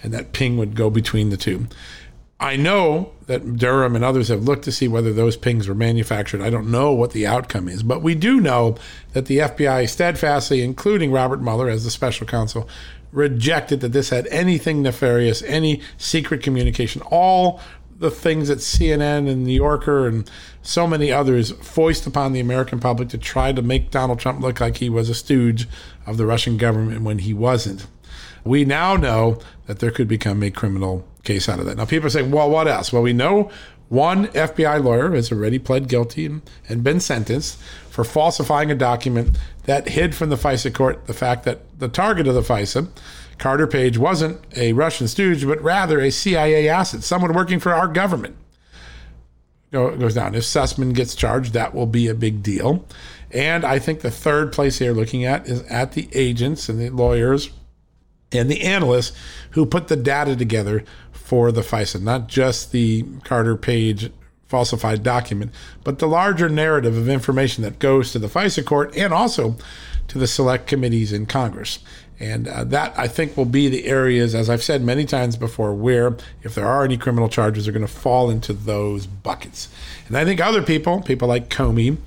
And 0.03 0.13
that 0.13 0.33
ping 0.33 0.57
would 0.57 0.75
go 0.75 0.89
between 0.89 1.29
the 1.29 1.37
two. 1.37 1.67
I 2.41 2.55
know 2.55 3.11
that 3.27 3.57
Durham 3.57 3.95
and 3.95 4.05
others 4.05 4.29
have 4.29 4.43
looked 4.43 4.63
to 4.63 4.71
see 4.71 4.87
whether 4.87 5.11
those 5.11 5.35
pings 5.35 5.67
were 5.67 5.75
manufactured. 5.75 6.41
I 6.41 6.49
don't 6.49 6.71
know 6.71 6.93
what 6.93 7.11
the 7.11 7.27
outcome 7.27 7.67
is, 7.67 7.83
but 7.83 8.01
we 8.01 8.15
do 8.15 8.39
know 8.39 8.77
that 9.11 9.25
the 9.25 9.39
FBI 9.39 9.89
steadfastly, 9.89 10.61
including 10.61 11.11
Robert 11.11 11.41
Mueller 11.41 11.67
as 11.67 11.83
the 11.83 11.91
special 11.91 12.25
counsel, 12.25 12.69
rejected 13.11 13.81
that 13.81 13.91
this 13.91 14.09
had 14.09 14.25
anything 14.27 14.81
nefarious, 14.81 15.41
any 15.43 15.81
secret 15.97 16.41
communication. 16.41 17.01
All 17.07 17.59
the 17.99 18.09
things 18.09 18.47
that 18.47 18.59
CNN 18.59 19.29
and 19.29 19.43
New 19.43 19.53
Yorker 19.53 20.07
and 20.07 20.29
so 20.61 20.87
many 20.87 21.11
others 21.11 21.51
foist 21.51 22.07
upon 22.07 22.31
the 22.31 22.39
American 22.39 22.79
public 22.79 23.09
to 23.09 23.17
try 23.17 23.51
to 23.51 23.61
make 23.61 23.91
Donald 23.91 24.19
Trump 24.19 24.39
look 24.39 24.59
like 24.59 24.77
he 24.77 24.89
was 24.89 25.09
a 25.09 25.13
stooge 25.13 25.67
of 26.05 26.17
the 26.17 26.25
Russian 26.25 26.57
government 26.57 27.01
when 27.01 27.19
he 27.19 27.33
wasn't. 27.33 27.87
We 28.45 28.63
now 28.63 28.95
know 28.95 29.39
that 29.67 29.79
there 29.79 29.91
could 29.91 30.07
become 30.07 30.41
a 30.41 30.49
criminal 30.49 31.05
case 31.23 31.49
out 31.49 31.59
of 31.59 31.65
that. 31.65 31.75
Now, 31.77 31.85
people 31.85 32.07
are 32.07 32.09
saying, 32.09 32.31
well, 32.31 32.49
what 32.49 32.67
else? 32.67 32.93
Well, 32.93 33.01
we 33.01 33.13
know 33.13 33.51
one 33.89 34.27
FBI 34.27 34.83
lawyer 34.83 35.11
has 35.11 35.31
already 35.31 35.59
pled 35.59 35.89
guilty 35.89 36.29
and 36.69 36.83
been 36.83 36.99
sentenced 36.99 37.59
for 37.89 38.03
falsifying 38.03 38.71
a 38.71 38.75
document 38.75 39.37
that 39.63 39.89
hid 39.89 40.15
from 40.15 40.29
the 40.29 40.35
FISA 40.35 40.73
court 40.73 41.05
the 41.07 41.13
fact 41.13 41.43
that 41.43 41.79
the 41.79 41.87
target 41.87 42.27
of 42.27 42.35
the 42.35 42.41
FISA 42.41 42.87
Carter 43.39 43.67
Page 43.67 43.97
wasn't 43.97 44.39
a 44.55 44.73
Russian 44.73 45.07
stooge, 45.07 45.45
but 45.45 45.61
rather 45.61 45.99
a 45.99 46.11
CIA 46.11 46.69
asset, 46.69 47.03
someone 47.03 47.33
working 47.33 47.59
for 47.59 47.73
our 47.73 47.87
government. 47.87 48.35
goes 49.71 50.13
down. 50.13 50.35
If 50.35 50.43
Sussmann 50.43 50.93
gets 50.93 51.15
charged, 51.15 51.53
that 51.53 51.73
will 51.73 51.87
be 51.87 52.07
a 52.07 52.13
big 52.13 52.43
deal. 52.43 52.85
And 53.31 53.63
I 53.63 53.79
think 53.79 54.01
the 54.01 54.11
third 54.11 54.51
place 54.51 54.79
they're 54.79 54.93
looking 54.93 55.23
at 55.23 55.47
is 55.47 55.61
at 55.63 55.93
the 55.93 56.09
agents 56.13 56.69
and 56.69 56.79
the 56.79 56.89
lawyers 56.89 57.49
and 58.31 58.49
the 58.49 58.61
analysts 58.61 59.15
who 59.51 59.65
put 59.65 59.87
the 59.87 59.95
data 59.95 60.35
together 60.35 60.83
for 61.11 61.51
the 61.51 61.61
FISA, 61.61 62.01
not 62.01 62.27
just 62.27 62.71
the 62.71 63.05
Carter 63.23 63.55
Page 63.55 64.11
falsified 64.47 65.03
document, 65.03 65.51
but 65.83 65.99
the 65.99 66.07
larger 66.07 66.49
narrative 66.49 66.97
of 66.97 67.07
information 67.07 67.63
that 67.63 67.79
goes 67.79 68.11
to 68.11 68.19
the 68.19 68.27
FISA 68.27 68.65
court 68.65 68.95
and 68.97 69.13
also 69.13 69.55
to 70.07 70.17
the 70.17 70.27
select 70.27 70.65
committees 70.65 71.13
in 71.13 71.27
Congress. 71.27 71.79
And 72.19 72.47
uh, 72.47 72.65
that, 72.65 72.93
I 72.97 73.07
think, 73.07 73.37
will 73.37 73.45
be 73.45 73.69
the 73.69 73.85
areas, 73.85 74.35
as 74.35 74.49
I've 74.49 74.63
said 74.63 74.83
many 74.83 75.05
times 75.05 75.37
before, 75.37 75.73
where 75.73 76.17
if 76.43 76.53
there 76.53 76.67
are 76.67 76.83
any 76.83 76.97
criminal 76.97 77.29
charges, 77.29 77.67
are 77.67 77.71
going 77.71 77.85
to 77.85 77.91
fall 77.91 78.29
into 78.29 78.51
those 78.51 79.07
buckets. 79.07 79.69
And 80.07 80.17
I 80.17 80.25
think 80.25 80.41
other 80.41 80.61
people, 80.61 81.01
people 81.01 81.29
like 81.29 81.49
Comey 81.49 81.97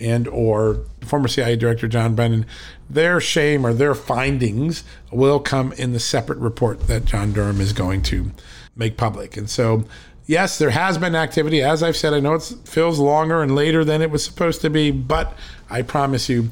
and 0.00 0.26
or 0.28 0.80
former 1.02 1.28
CIA 1.28 1.56
Director 1.56 1.86
John 1.86 2.14
Brennan, 2.14 2.46
their 2.88 3.20
shame 3.20 3.64
or 3.64 3.72
their 3.72 3.94
findings 3.94 4.82
will 5.12 5.38
come 5.38 5.72
in 5.74 5.92
the 5.92 6.00
separate 6.00 6.38
report 6.38 6.88
that 6.88 7.04
John 7.04 7.32
Durham 7.32 7.60
is 7.60 7.72
going 7.72 8.02
to 8.02 8.32
make 8.74 8.96
public. 8.96 9.36
And 9.36 9.48
so, 9.48 9.84
yes, 10.26 10.58
there 10.58 10.70
has 10.70 10.98
been 10.98 11.14
activity. 11.14 11.62
As 11.62 11.82
I've 11.82 11.96
said, 11.96 12.14
I 12.14 12.20
know 12.20 12.34
it 12.34 12.52
feels 12.64 12.98
longer 12.98 13.42
and 13.42 13.54
later 13.54 13.84
than 13.84 14.02
it 14.02 14.10
was 14.10 14.24
supposed 14.24 14.62
to 14.62 14.70
be, 14.70 14.90
but 14.90 15.36
I 15.68 15.82
promise 15.82 16.28
you, 16.28 16.50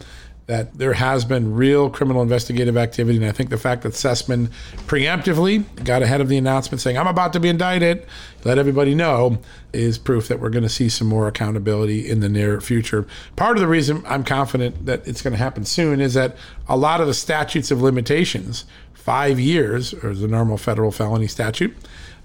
that 0.49 0.79
there 0.79 0.95
has 0.95 1.27
been 1.27 1.55
real 1.55 1.91
criminal 1.91 2.23
investigative 2.23 2.75
activity. 2.75 3.19
And 3.19 3.27
I 3.27 3.33
think 3.33 3.51
the 3.51 3.59
fact 3.59 3.83
that 3.83 3.93
Sussmann 3.93 4.49
preemptively 4.87 5.63
got 5.85 6.03
ahead 6.03 6.23
of 6.23 6.29
the 6.29 6.39
announcement 6.39 6.81
saying, 6.81 6.97
I'm 6.97 7.07
about 7.07 7.35
to 7.35 7.41
be 7.41 7.51
indicted, 7.51 8.07
let 8.45 8.57
everybody 8.57 8.95
know, 8.95 9.41
is 9.75 9.99
proof 9.99 10.27
that 10.29 10.41
we're 10.41 10.49
going 10.49 10.63
to 10.63 10.71
see 10.71 10.89
some 10.89 11.07
more 11.07 11.29
accountability 11.29 12.09
in 12.09 12.21
the 12.21 12.31
near 12.31 12.63
future. 12.63 13.07
Part 13.37 13.59
of 13.59 13.61
the 13.61 13.69
reason 13.69 14.03
I'm 14.07 14.25
confident 14.25 14.87
that 14.87 15.07
it's 15.07 15.21
going 15.21 15.33
to 15.33 15.39
happen 15.39 15.67
soon 15.67 16.01
is 16.01 16.15
that 16.15 16.35
a 16.67 16.79
lot 16.79 17.03
of 17.03 17.07
the 17.07 17.15
statutes 17.15 17.71
of 17.71 17.83
limitations, 17.83 18.65
five 18.95 19.39
years, 19.39 19.93
or 19.93 20.15
the 20.15 20.29
normal 20.29 20.57
federal 20.57 20.91
felony 20.91 21.27
statute, 21.27 21.77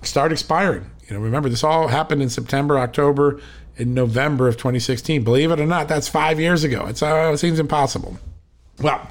start 0.01 0.31
expiring. 0.31 0.89
You 1.09 1.17
know, 1.17 1.21
remember, 1.21 1.49
this 1.49 1.63
all 1.63 1.89
happened 1.89 2.21
in 2.21 2.29
September, 2.29 2.79
October 2.79 3.41
in 3.77 3.93
November 3.93 4.47
of 4.47 4.57
2016. 4.57 5.23
Believe 5.23 5.51
it 5.51 5.59
or 5.59 5.65
not, 5.65 5.87
that's 5.87 6.07
five 6.07 6.39
years 6.39 6.63
ago. 6.63 6.85
It's, 6.87 7.01
uh, 7.01 7.31
it 7.33 7.37
seems 7.37 7.59
impossible. 7.59 8.17
Well, 8.81 9.09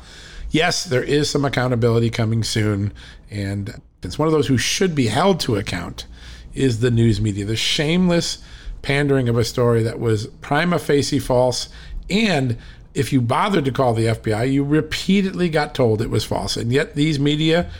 yes, 0.50 0.85
there 0.85 1.02
is 1.02 1.31
some 1.31 1.45
accountability 1.45 2.11
coming 2.11 2.42
soon, 2.45 2.92
and 3.31 3.81
it's 4.02 4.19
one 4.19 4.28
of 4.28 4.33
those 4.33 4.49
who 4.49 4.59
should 4.59 4.95
be 4.95 5.07
held 5.07 5.40
to 5.40 5.57
account 5.57 6.07
is 6.54 6.81
the 6.81 6.90
news 6.90 7.21
media. 7.21 7.45
The 7.45 7.57
shameless 7.57 8.42
pandering 8.83 9.28
of 9.28 9.38
a 9.38 9.45
story 9.45 9.83
that 9.83 9.99
was 9.99 10.26
prima 10.40 10.78
facie 10.78 11.19
false, 11.19 11.69
and 12.11 12.57
if 12.95 13.12
you 13.12 13.21
bothered 13.21 13.64
to 13.64 13.73
call 13.73 13.95
the 13.95 14.07
FBI, 14.07 14.52
you 14.52 14.64
repeatedly 14.64 15.49
got 15.49 15.75
told 15.75 16.02
it 16.02 16.11
was 16.11 16.25
false. 16.25 16.57
And 16.57 16.71
yet 16.71 16.95
these 16.95 17.19
media 17.19 17.71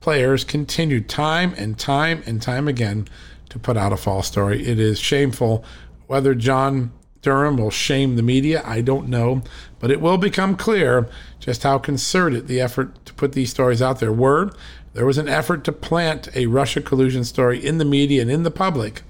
players 0.00 0.44
continued 0.44 1.08
time 1.08 1.54
and 1.56 1.78
time 1.78 2.22
and 2.26 2.42
time 2.42 2.68
again 2.68 3.08
to 3.50 3.58
put 3.58 3.76
out 3.76 3.92
a 3.92 3.96
false 3.96 4.26
story. 4.26 4.66
It 4.66 4.78
is 4.78 4.98
shameful 4.98 5.64
whether 6.10 6.34
John 6.34 6.90
Durham 7.22 7.56
will 7.56 7.70
shame 7.70 8.16
the 8.16 8.22
media, 8.24 8.64
I 8.66 8.80
don't 8.80 9.06
know, 9.06 9.42
but 9.78 9.92
it 9.92 10.00
will 10.00 10.18
become 10.18 10.56
clear 10.56 11.08
just 11.38 11.62
how 11.62 11.78
concerted 11.78 12.48
the 12.48 12.60
effort 12.60 13.06
to 13.06 13.14
put 13.14 13.30
these 13.30 13.50
stories 13.50 13.80
out 13.80 14.00
there 14.00 14.12
were. 14.12 14.50
There 14.92 15.06
was 15.06 15.18
an 15.18 15.28
effort 15.28 15.62
to 15.62 15.72
plant 15.72 16.28
a 16.34 16.46
Russia 16.46 16.80
collusion 16.80 17.22
story 17.22 17.64
in 17.64 17.78
the 17.78 17.84
media 17.84 18.22
and 18.22 18.30
in 18.30 18.42
the 18.42 18.50
public, 18.50 19.02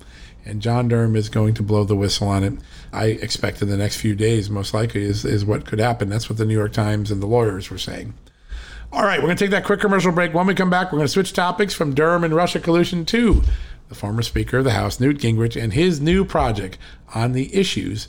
and 0.44 0.60
John 0.60 0.88
Durham 0.88 1.16
is 1.16 1.30
going 1.30 1.54
to 1.54 1.62
blow 1.62 1.84
the 1.84 1.96
whistle 1.96 2.28
on 2.28 2.44
it. 2.44 2.52
I 2.92 3.06
expect 3.06 3.62
in 3.62 3.70
the 3.70 3.78
next 3.78 3.96
few 3.96 4.14
days, 4.14 4.50
most 4.50 4.74
likely, 4.74 5.04
is, 5.04 5.24
is 5.24 5.42
what 5.42 5.64
could 5.64 5.78
happen. 5.78 6.10
That's 6.10 6.28
what 6.28 6.36
the 6.36 6.44
New 6.44 6.52
York 6.52 6.74
Times 6.74 7.10
and 7.10 7.22
the 7.22 7.26
lawyers 7.26 7.70
were 7.70 7.78
saying. 7.78 8.12
All 8.92 9.04
right, 9.04 9.20
we're 9.20 9.28
going 9.28 9.38
to 9.38 9.44
take 9.44 9.52
that 9.52 9.64
quick 9.64 9.80
commercial 9.80 10.12
break. 10.12 10.34
When 10.34 10.46
we 10.46 10.54
come 10.54 10.68
back, 10.68 10.92
we're 10.92 10.98
going 10.98 11.06
to 11.06 11.12
switch 11.12 11.32
topics 11.32 11.72
from 11.72 11.94
Durham 11.94 12.24
and 12.24 12.34
Russia 12.34 12.60
collusion 12.60 13.06
to 13.06 13.42
the 13.90 13.96
former 13.96 14.22
Speaker 14.22 14.58
of 14.58 14.64
the 14.64 14.70
House, 14.70 15.00
Newt 15.00 15.18
Gingrich, 15.18 15.60
and 15.60 15.74
his 15.74 16.00
new 16.00 16.24
project 16.24 16.78
on 17.12 17.32
the 17.32 17.54
issues 17.54 18.08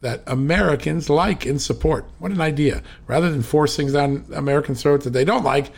that 0.00 0.22
Americans 0.26 1.08
like 1.08 1.46
and 1.46 1.62
support. 1.62 2.04
What 2.18 2.32
an 2.32 2.40
idea. 2.40 2.82
Rather 3.06 3.30
than 3.30 3.42
force 3.42 3.76
things 3.76 3.92
down 3.92 4.26
Americans' 4.34 4.82
throats 4.82 5.04
that 5.04 5.12
they 5.12 5.24
don't 5.24 5.44
like, 5.44 5.70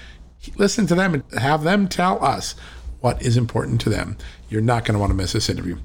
listen 0.56 0.86
to 0.86 0.94
them 0.94 1.14
and 1.14 1.24
have 1.38 1.64
them 1.64 1.86
tell 1.86 2.24
us 2.24 2.54
what 3.00 3.20
is 3.20 3.36
important 3.36 3.80
to 3.82 3.90
them. 3.90 4.16
You're 4.48 4.62
not 4.62 4.86
going 4.86 4.94
to 4.94 4.98
want 4.98 5.10
to 5.10 5.16
miss 5.16 5.34
this 5.34 5.50
interview. 5.50 5.76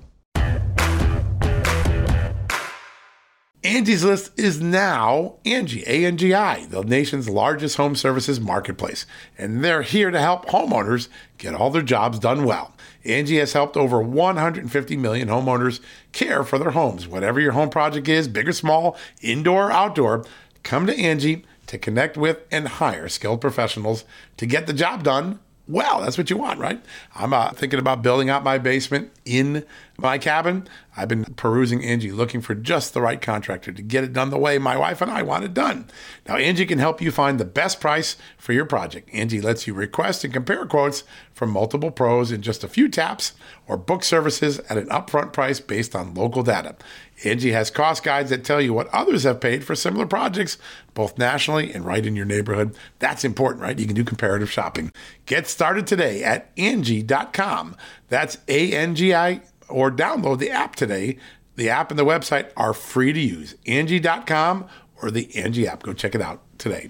Angie's 3.68 4.06
List 4.06 4.32
is 4.40 4.62
now 4.62 5.36
Angie, 5.44 5.84
A-N-G-I, 5.86 6.68
the 6.68 6.86
nation's 6.86 7.28
largest 7.28 7.76
home 7.76 7.98
services 7.98 8.40
marketplace. 8.40 9.06
And 9.38 9.62
they're 9.62 9.82
here 9.82 10.10
to 10.10 10.22
help 10.22 10.46
homeowners 10.46 11.10
get 11.38 11.54
all 11.54 11.70
their 11.70 11.82
jobs 11.82 12.18
done 12.18 12.46
well. 12.46 12.74
Angie 13.04 13.40
has 13.40 13.52
helped 13.52 13.76
over 13.76 14.02
150 14.02 14.96
million 14.96 15.28
homeowners 15.28 15.82
care 16.14 16.46
for 16.46 16.58
their 16.58 16.72
homes. 16.72 17.10
Whatever 17.10 17.42
your 17.42 17.52
home 17.52 17.70
project 17.70 18.08
is, 18.08 18.30
big 18.30 18.48
or 18.48 18.54
small, 18.54 18.96
indoor 19.22 19.66
or 19.66 19.72
outdoor, 19.74 20.24
come 20.64 20.88
to 20.88 20.98
Angie 20.98 21.44
to 21.66 21.78
connect 21.78 22.16
with 22.16 22.40
and 22.50 22.70
hire 22.70 23.10
skilled 23.10 23.42
professionals 23.42 24.06
to 24.38 24.46
get 24.46 24.66
the 24.68 24.72
job 24.72 25.04
done 25.04 25.42
well. 25.68 26.02
That's 26.02 26.18
what 26.18 26.30
you 26.30 26.38
want, 26.38 26.60
right? 26.60 26.82
I'm 27.16 27.34
uh, 27.34 27.52
thinking 27.52 27.80
about 27.80 28.02
building 28.02 28.30
out 28.30 28.44
my 28.44 28.58
basement 28.58 29.12
in 29.26 29.66
my 29.98 30.18
cabin. 30.18 30.68
I've 30.96 31.08
been 31.08 31.26
perusing 31.26 31.84
Angie 31.84 32.12
looking 32.12 32.42
for 32.42 32.56
just 32.56 32.94
the 32.94 33.02
right 33.02 33.22
contractor 33.22 33.72
to 33.72 33.82
get 33.82 34.04
it 34.04 34.14
done 34.14 34.30
the 34.30 34.38
way 34.38 34.58
my 34.58 34.78
wife 34.78 35.02
and 35.02 35.12
I 35.12 35.24
want 35.24 35.44
it 35.44 35.54
done. 35.54 35.90
Now, 36.28 36.36
Angie 36.36 36.66
can 36.66 36.80
help 36.80 37.02
you 37.02 37.12
find 37.12 37.40
the 37.40 37.46
best 37.46 37.80
price 37.80 38.16
for 38.38 38.54
your 38.54 38.66
project. 38.66 39.10
Angie 39.14 39.42
lets 39.42 39.68
you 39.68 39.74
request 39.74 40.24
and 40.24 40.34
compare 40.34 40.66
quotes 40.66 41.04
from 41.34 41.52
multiple 41.52 41.92
pros 41.92 42.32
in 42.32 42.42
just 42.42 42.64
a 42.64 42.68
few 42.68 42.90
taps 42.90 43.34
or 43.68 43.78
book 43.78 44.04
services 44.04 44.60
at 44.70 44.78
an 44.78 44.88
upfront 44.88 45.34
price 45.34 45.60
based 45.60 45.96
on 45.96 46.14
local 46.14 46.44
data. 46.44 46.76
Angie 47.24 47.52
has 47.52 47.72
cost 47.72 48.04
guides 48.04 48.30
that 48.30 48.44
tell 48.44 48.62
you 48.62 48.74
what 48.74 48.88
others 48.94 49.24
have 49.24 49.42
paid 49.42 49.64
for 49.64 49.76
similar 49.76 50.06
projects, 50.06 50.58
both 50.94 51.18
nationally 51.18 51.74
and 51.74 51.86
right 51.86 52.06
in 52.06 52.16
your 52.16 52.26
neighborhood. 52.26 52.76
That's 53.00 53.24
important, 53.24 53.64
right? 53.64 53.78
You 53.78 53.86
can 53.86 53.96
do 53.96 54.04
comparative 54.04 54.52
shopping. 54.52 54.92
Get 55.26 55.48
started 55.48 55.88
today 55.88 56.24
at 56.24 56.52
Angie.com. 56.58 57.76
That's 58.10 58.38
A 58.48 58.72
N 58.74 58.96
G 58.96 59.14
I 59.14 59.42
or 59.68 59.92
download 59.92 60.40
the 60.40 60.52
app 60.52 60.76
today. 60.76 61.18
The 61.56 61.70
app 61.70 61.90
and 61.90 61.98
the 62.00 62.06
website 62.06 62.52
are 62.56 62.74
free 62.74 63.14
to 63.14 63.20
use. 63.20 63.56
Angie.com 63.66 64.68
or 65.02 65.10
the 65.12 65.36
Angie 65.36 65.68
app. 65.68 65.84
Go 65.84 65.94
check 65.94 66.14
it 66.14 66.22
out 66.22 66.42
today. 66.60 66.90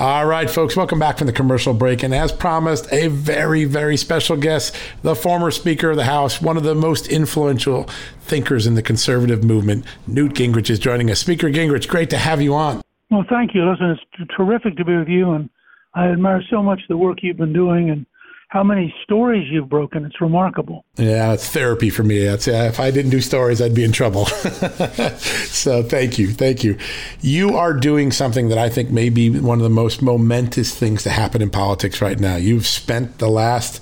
All 0.00 0.24
right, 0.24 0.48
folks, 0.48 0.78
welcome 0.78 0.98
back 0.98 1.18
from 1.18 1.26
the 1.26 1.32
commercial 1.34 1.74
break. 1.74 2.02
And 2.02 2.14
as 2.14 2.32
promised, 2.32 2.90
a 2.90 3.08
very, 3.08 3.66
very 3.66 3.98
special 3.98 4.34
guest, 4.34 4.74
the 5.02 5.14
former 5.14 5.50
Speaker 5.50 5.90
of 5.90 5.98
the 5.98 6.04
House, 6.04 6.40
one 6.40 6.56
of 6.56 6.62
the 6.62 6.74
most 6.74 7.06
influential 7.08 7.82
thinkers 8.22 8.66
in 8.66 8.76
the 8.76 8.82
conservative 8.82 9.44
movement, 9.44 9.84
Newt 10.06 10.32
Gingrich, 10.32 10.70
is 10.70 10.78
joining 10.78 11.10
us. 11.10 11.20
Speaker 11.20 11.50
Gingrich, 11.50 11.86
great 11.86 12.08
to 12.08 12.16
have 12.16 12.40
you 12.40 12.54
on. 12.54 12.80
Well, 13.10 13.26
thank 13.28 13.54
you. 13.54 13.70
Listen, 13.70 13.90
it's 13.90 14.30
terrific 14.34 14.78
to 14.78 14.86
be 14.86 14.96
with 14.96 15.08
you, 15.08 15.32
and 15.32 15.50
I 15.92 16.06
admire 16.06 16.42
so 16.48 16.62
much 16.62 16.80
the 16.88 16.96
work 16.96 17.18
you've 17.20 17.36
been 17.36 17.52
doing 17.52 17.90
and 17.90 18.06
how 18.50 18.64
many 18.64 18.92
stories 19.04 19.48
you've 19.48 19.68
broken. 19.68 20.04
It's 20.04 20.20
remarkable. 20.20 20.84
Yeah, 20.96 21.32
it's 21.32 21.48
therapy 21.48 21.88
for 21.88 22.02
me. 22.02 22.24
That's, 22.24 22.48
uh, 22.48 22.68
if 22.68 22.80
I 22.80 22.90
didn't 22.90 23.12
do 23.12 23.20
stories, 23.20 23.62
I'd 23.62 23.76
be 23.76 23.84
in 23.84 23.92
trouble. 23.92 24.26
so 24.26 25.84
thank 25.84 26.18
you. 26.18 26.32
Thank 26.32 26.64
you. 26.64 26.76
You 27.20 27.56
are 27.56 27.72
doing 27.72 28.10
something 28.10 28.48
that 28.48 28.58
I 28.58 28.68
think 28.68 28.90
may 28.90 29.08
be 29.08 29.30
one 29.30 29.58
of 29.58 29.62
the 29.62 29.70
most 29.70 30.02
momentous 30.02 30.74
things 30.74 31.04
to 31.04 31.10
happen 31.10 31.42
in 31.42 31.50
politics 31.50 32.02
right 32.02 32.18
now. 32.18 32.34
You've 32.34 32.66
spent 32.66 33.18
the 33.18 33.28
last 33.28 33.80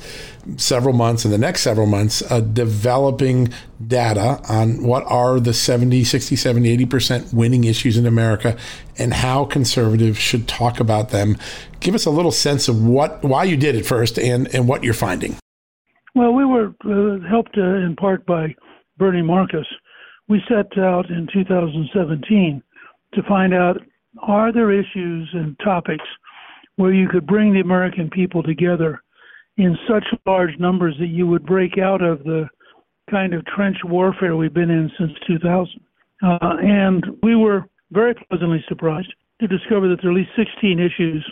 several 0.56 0.94
months 0.94 1.24
and 1.24 1.32
the 1.32 1.38
next 1.38 1.62
several 1.62 1.86
months 1.86 2.22
uh, 2.30 2.40
developing 2.40 3.52
data 3.86 4.40
on 4.48 4.82
what 4.82 5.04
are 5.06 5.38
the 5.40 5.52
70, 5.52 6.04
60, 6.04 6.36
70, 6.36 6.86
80% 6.86 7.34
winning 7.34 7.64
issues 7.64 7.96
in 7.96 8.06
America 8.06 8.56
and 8.98 9.14
how 9.14 9.44
conservatives 9.44 10.18
should 10.18 10.48
talk 10.48 10.80
about 10.80 11.10
them. 11.10 11.36
Give 11.80 11.94
us 11.94 12.06
a 12.06 12.10
little 12.10 12.32
sense 12.32 12.68
of 12.68 12.82
what 12.82 13.22
why 13.22 13.44
you 13.44 13.56
did 13.56 13.74
it 13.74 13.84
first 13.84 14.18
and, 14.18 14.52
and 14.54 14.68
what 14.68 14.82
you're 14.82 14.94
finding. 14.94 15.36
Well, 16.14 16.32
we 16.32 16.44
were 16.44 16.74
uh, 16.84 17.28
helped 17.28 17.56
uh, 17.56 17.62
in 17.62 17.94
part 17.98 18.26
by 18.26 18.54
Bernie 18.96 19.22
Marcus. 19.22 19.66
We 20.28 20.42
set 20.48 20.76
out 20.78 21.10
in 21.10 21.28
2017 21.32 22.62
to 23.14 23.22
find 23.22 23.54
out 23.54 23.80
are 24.22 24.52
there 24.52 24.72
issues 24.72 25.28
and 25.32 25.56
topics 25.62 26.04
where 26.76 26.92
you 26.92 27.08
could 27.08 27.26
bring 27.26 27.52
the 27.52 27.60
American 27.60 28.10
people 28.10 28.42
together 28.42 29.02
in 29.58 29.76
such 29.88 30.04
large 30.24 30.56
numbers 30.58 30.94
that 31.00 31.08
you 31.08 31.26
would 31.26 31.44
break 31.44 31.78
out 31.78 32.00
of 32.00 32.22
the 32.24 32.48
kind 33.10 33.34
of 33.34 33.44
trench 33.46 33.76
warfare 33.84 34.36
we've 34.36 34.54
been 34.54 34.70
in 34.70 34.90
since 34.98 35.10
2000. 35.26 35.80
Uh, 36.22 36.38
and 36.62 37.04
we 37.22 37.34
were 37.34 37.64
very 37.90 38.14
pleasantly 38.14 38.64
surprised 38.68 39.12
to 39.40 39.48
discover 39.48 39.88
that 39.88 39.98
there 40.00 40.10
are 40.10 40.14
at 40.14 40.18
least 40.18 40.30
16 40.36 40.78
issues 40.78 41.24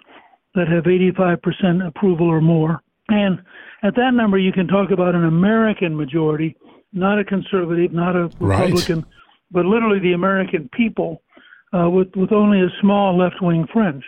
that 0.55 0.69
have 0.69 0.85
85% 0.85 1.87
approval 1.87 2.29
or 2.29 2.41
more. 2.41 2.81
And 3.09 3.39
at 3.83 3.95
that 3.95 4.13
number, 4.15 4.39
you 4.39 4.53
can 4.53 4.67
talk 4.67 4.91
about 4.91 5.15
an 5.15 5.25
American 5.25 5.97
majority, 5.97 6.57
not 6.93 7.21
a 7.21 7.25
conservative, 7.25 7.93
not 7.93 8.17
a 8.17 8.31
Republican, 8.41 9.01
right. 9.01 9.05
but 9.53 9.67
literally 9.67 10.01
the 10.01 10.15
American 10.15 10.69
people 10.73 11.23
uh, 11.73 11.89
with, 11.89 12.09
with 12.17 12.33
only 12.33 12.61
a 12.61 12.69
small 12.81 13.17
left 13.17 13.37
wing 13.41 13.67
fringe. 13.73 14.05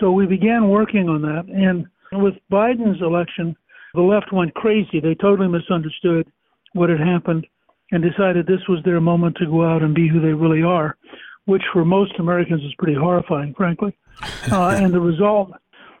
So 0.00 0.12
we 0.12 0.26
began 0.26 0.68
working 0.68 1.08
on 1.08 1.22
that. 1.22 1.44
And 1.54 1.86
with 2.22 2.34
Biden's 2.50 3.00
election, 3.02 3.56
the 3.94 4.02
left 4.02 4.32
went 4.32 4.54
crazy. 4.54 5.00
They 5.00 5.14
totally 5.14 5.48
misunderstood 5.48 6.26
what 6.72 6.90
had 6.90 7.00
happened 7.00 7.46
and 7.92 8.02
decided 8.02 8.46
this 8.46 8.66
was 8.68 8.80
their 8.84 9.00
moment 9.00 9.36
to 9.36 9.46
go 9.46 9.64
out 9.64 9.82
and 9.82 9.94
be 9.94 10.08
who 10.08 10.20
they 10.20 10.32
really 10.32 10.62
are, 10.62 10.96
which 11.44 11.62
for 11.72 11.84
most 11.84 12.12
Americans 12.18 12.62
is 12.62 12.74
pretty 12.78 12.98
horrifying, 12.98 13.54
frankly. 13.54 13.96
Uh, 14.52 14.76
and 14.78 14.94
the 14.94 15.00
result, 15.00 15.50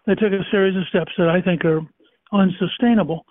they 0.06 0.14
took 0.14 0.32
a 0.32 0.44
series 0.50 0.76
of 0.76 0.86
steps 0.88 1.10
that 1.18 1.28
I 1.28 1.40
think 1.40 1.64
are 1.64 1.80
unsustainable. 2.32 3.24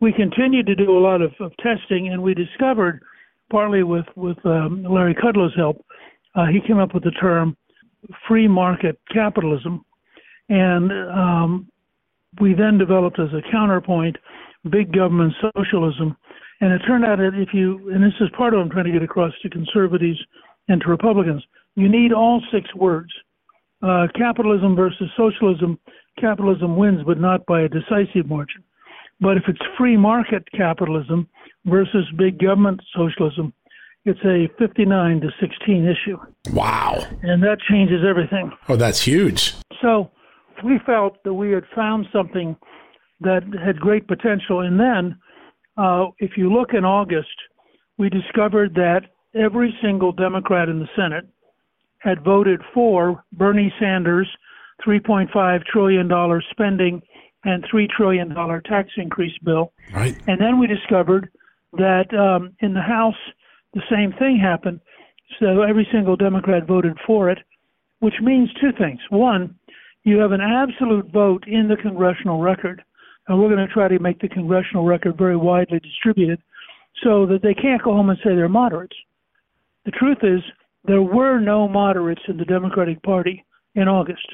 We 0.00 0.12
continued 0.12 0.66
to 0.66 0.76
do 0.76 0.96
a 0.96 1.00
lot 1.00 1.20
of, 1.20 1.32
of 1.40 1.52
testing, 1.56 2.08
and 2.12 2.22
we 2.22 2.34
discovered, 2.34 3.02
partly 3.50 3.82
with 3.82 4.04
with 4.16 4.38
um, 4.44 4.84
Larry 4.84 5.14
Kudlow's 5.14 5.56
help, 5.56 5.84
uh, 6.34 6.46
he 6.46 6.60
came 6.60 6.78
up 6.78 6.94
with 6.94 7.04
the 7.04 7.10
term 7.12 7.56
free 8.28 8.46
market 8.46 9.00
capitalism, 9.12 9.84
and 10.48 10.92
um, 10.92 11.68
we 12.40 12.54
then 12.54 12.78
developed 12.78 13.18
as 13.18 13.28
a 13.32 13.42
counterpoint 13.50 14.16
big 14.70 14.92
government 14.92 15.32
socialism. 15.54 16.16
And 16.60 16.72
it 16.72 16.80
turned 16.86 17.04
out 17.04 17.18
that 17.18 17.32
if 17.34 17.54
you, 17.54 17.90
and 17.90 18.04
this 18.04 18.12
is 18.20 18.28
part 18.36 18.52
of 18.52 18.58
what 18.58 18.64
I'm 18.64 18.70
trying 18.70 18.84
to 18.84 18.92
get 18.92 19.02
across 19.02 19.32
to 19.42 19.48
conservatives 19.48 20.18
and 20.68 20.80
to 20.82 20.88
Republicans. 20.88 21.42
You 21.76 21.88
need 21.88 22.12
all 22.12 22.42
six 22.52 22.72
words. 22.74 23.10
Uh, 23.82 24.06
capitalism 24.14 24.76
versus 24.76 25.08
socialism, 25.16 25.78
capitalism 26.18 26.76
wins, 26.76 27.00
but 27.06 27.18
not 27.18 27.46
by 27.46 27.62
a 27.62 27.68
decisive 27.68 28.28
margin. 28.28 28.62
But 29.20 29.36
if 29.36 29.44
it's 29.48 29.60
free 29.78 29.96
market 29.96 30.44
capitalism 30.52 31.28
versus 31.64 32.04
big 32.18 32.38
government 32.38 32.80
socialism, 32.94 33.54
it's 34.04 34.20
a 34.24 34.48
59 34.58 35.20
to 35.20 35.30
16 35.40 35.86
issue. 35.86 36.18
Wow. 36.52 37.04
And 37.22 37.42
that 37.42 37.58
changes 37.68 38.00
everything. 38.08 38.50
Oh, 38.68 38.76
that's 38.76 39.02
huge. 39.02 39.54
So 39.82 40.10
we 40.64 40.78
felt 40.86 41.22
that 41.24 41.34
we 41.34 41.50
had 41.50 41.64
found 41.74 42.06
something 42.12 42.56
that 43.20 43.42
had 43.64 43.78
great 43.78 44.06
potential. 44.08 44.60
And 44.60 44.78
then, 44.78 45.18
uh, 45.76 46.06
if 46.18 46.32
you 46.36 46.52
look 46.52 46.70
in 46.72 46.84
August, 46.84 47.28
we 47.98 48.08
discovered 48.08 48.74
that 48.74 49.02
every 49.34 49.76
single 49.82 50.12
Democrat 50.12 50.68
in 50.68 50.78
the 50.78 50.88
Senate 50.96 51.26
had 51.98 52.24
voted 52.24 52.60
for 52.72 53.22
Bernie 53.32 53.72
Sanders' 53.78 54.28
$3.5 54.86 55.64
trillion 55.66 56.10
spending 56.50 57.02
and 57.44 57.64
$3 57.72 57.88
trillion 57.88 58.34
tax 58.64 58.88
increase 58.96 59.36
bill. 59.44 59.72
Right. 59.92 60.16
And 60.26 60.40
then 60.40 60.58
we 60.58 60.66
discovered 60.66 61.30
that 61.74 62.12
um, 62.14 62.54
in 62.60 62.74
the 62.74 62.82
House, 62.82 63.14
the 63.74 63.82
same 63.90 64.12
thing 64.18 64.38
happened. 64.38 64.80
So 65.38 65.62
every 65.62 65.86
single 65.92 66.16
Democrat 66.16 66.66
voted 66.66 66.96
for 67.06 67.30
it, 67.30 67.38
which 68.00 68.14
means 68.22 68.48
two 68.60 68.72
things. 68.76 68.98
One, 69.10 69.54
you 70.04 70.18
have 70.18 70.32
an 70.32 70.40
absolute 70.40 71.10
vote 71.12 71.44
in 71.46 71.68
the 71.68 71.76
congressional 71.76 72.40
record, 72.40 72.82
and 73.28 73.40
we're 73.40 73.54
going 73.54 73.66
to 73.66 73.72
try 73.72 73.88
to 73.88 73.98
make 73.98 74.20
the 74.20 74.28
congressional 74.28 74.84
record 74.84 75.16
very 75.18 75.36
widely 75.36 75.78
distributed 75.80 76.40
so 77.02 77.26
that 77.26 77.42
they 77.42 77.54
can't 77.54 77.82
go 77.82 77.92
home 77.92 78.10
and 78.10 78.18
say 78.24 78.34
they're 78.34 78.48
moderates. 78.48 78.96
The 79.84 79.92
truth 79.92 80.18
is, 80.22 80.40
there 80.84 81.02
were 81.02 81.38
no 81.38 81.68
moderates 81.68 82.22
in 82.28 82.36
the 82.36 82.44
Democratic 82.44 83.02
Party 83.02 83.44
in 83.74 83.88
August. 83.88 84.26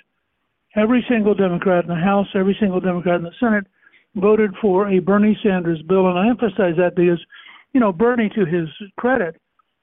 Every 0.76 1.04
single 1.08 1.34
Democrat 1.34 1.84
in 1.84 1.88
the 1.88 1.96
House, 1.96 2.28
every 2.34 2.56
single 2.60 2.80
Democrat 2.80 3.16
in 3.16 3.24
the 3.24 3.32
Senate 3.40 3.66
voted 4.14 4.52
for 4.60 4.88
a 4.88 4.98
Bernie 4.98 5.38
Sanders 5.42 5.82
bill, 5.82 6.08
and 6.08 6.18
I 6.18 6.28
emphasize 6.28 6.76
that 6.76 6.94
because, 6.94 7.20
you 7.72 7.80
know, 7.80 7.92
Bernie, 7.92 8.30
to 8.30 8.44
his 8.44 8.68
credit, 8.96 9.40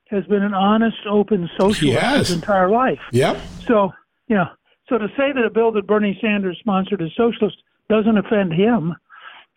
has 0.10 0.24
been 0.26 0.44
an 0.44 0.54
honest, 0.54 0.98
open 1.10 1.50
socialist 1.58 2.30
his 2.30 2.32
entire 2.32 2.70
life. 2.70 3.00
Yep. 3.12 3.40
So, 3.68 3.92
you 4.28 4.36
know, 4.36 4.48
so 4.90 4.98
to 4.98 5.08
say 5.18 5.32
that 5.34 5.44
a 5.46 5.50
bill 5.50 5.72
that 5.74 5.88
Bernie 5.88 6.18
Sanders 6.22 6.58
sponsored 6.60 7.02
is 7.02 7.10
socialist 7.16 7.58
doesn't 7.90 8.18
offend 8.18 8.54
him, 8.54 8.92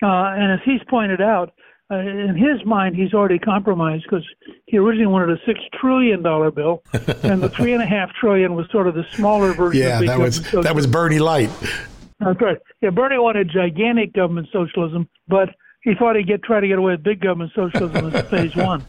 uh, 0.03 0.35
and 0.37 0.53
as 0.53 0.61
he's 0.65 0.81
pointed 0.89 1.21
out, 1.21 1.53
uh, 1.91 1.99
in 1.99 2.35
his 2.37 2.65
mind, 2.67 2.97
he's 2.97 3.15
already 3.15 3.39
compromised 3.39 4.05
because 4.05 4.27
he 4.67 4.77
originally 4.77 5.07
wanted 5.07 5.31
a 5.31 5.41
six 5.47 5.61
trillion 5.81 6.23
dollar 6.23 6.51
bill, 6.51 6.83
and 7.23 7.41
the 7.41 7.49
three 7.49 7.73
and 7.75 7.83
a 7.83 7.87
half 7.87 8.11
trillion 8.21 8.55
was 8.55 8.67
sort 8.71 8.89
of 8.89 8.95
the 8.95 9.05
smaller 9.13 9.53
version. 9.53 9.83
Yeah, 9.83 10.01
of 10.01 10.07
that 10.07 10.19
was 10.19 10.37
socialism. 10.37 10.63
that 10.63 10.75
was 10.75 10.87
Bernie 10.87 11.21
light. 11.21 11.51
That's 12.19 12.41
right. 12.41 12.59
Yeah, 12.81 12.91
Bernie 12.91 13.19
wanted 13.19 13.51
gigantic 13.51 14.13
government 14.15 14.49
socialism, 14.53 15.09
but 15.29 15.51
he 15.83 15.95
thought 15.95 16.17
he'd 16.17 16.27
get 16.27 16.43
try 16.43 16.59
to 16.59 16.67
get 16.67 16.79
away 16.79 16.93
with 16.93 17.05
big 17.05 17.21
government 17.21 17.53
socialism 17.55 18.13
as 18.13 18.27
phase 18.31 18.57
one. 18.57 18.85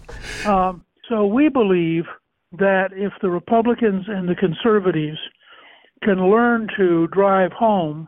Um, 0.45 0.83
so 1.07 1.27
we 1.27 1.49
believe 1.49 2.05
that 2.53 2.89
if 2.93 3.13
the 3.21 3.29
Republicans 3.29 4.05
and 4.07 4.27
the 4.27 4.35
conservatives 4.35 5.19
can 6.03 6.29
learn 6.29 6.67
to 6.77 7.07
drive 7.07 7.51
home 7.51 8.07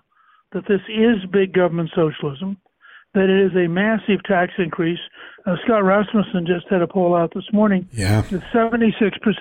that 0.51 0.67
this 0.67 0.81
is 0.89 1.29
big 1.31 1.53
government 1.53 1.89
socialism, 1.95 2.57
that 3.13 3.29
it 3.29 3.45
is 3.45 3.55
a 3.55 3.67
massive 3.67 4.23
tax 4.25 4.53
increase. 4.57 4.99
Uh, 5.45 5.55
Scott 5.63 5.83
Rasmussen 5.83 6.45
just 6.45 6.67
had 6.69 6.81
a 6.81 6.87
poll 6.87 7.15
out 7.15 7.33
this 7.33 7.47
morning 7.53 7.87
yeah. 7.91 8.21
that 8.21 8.41
76% 8.53 8.81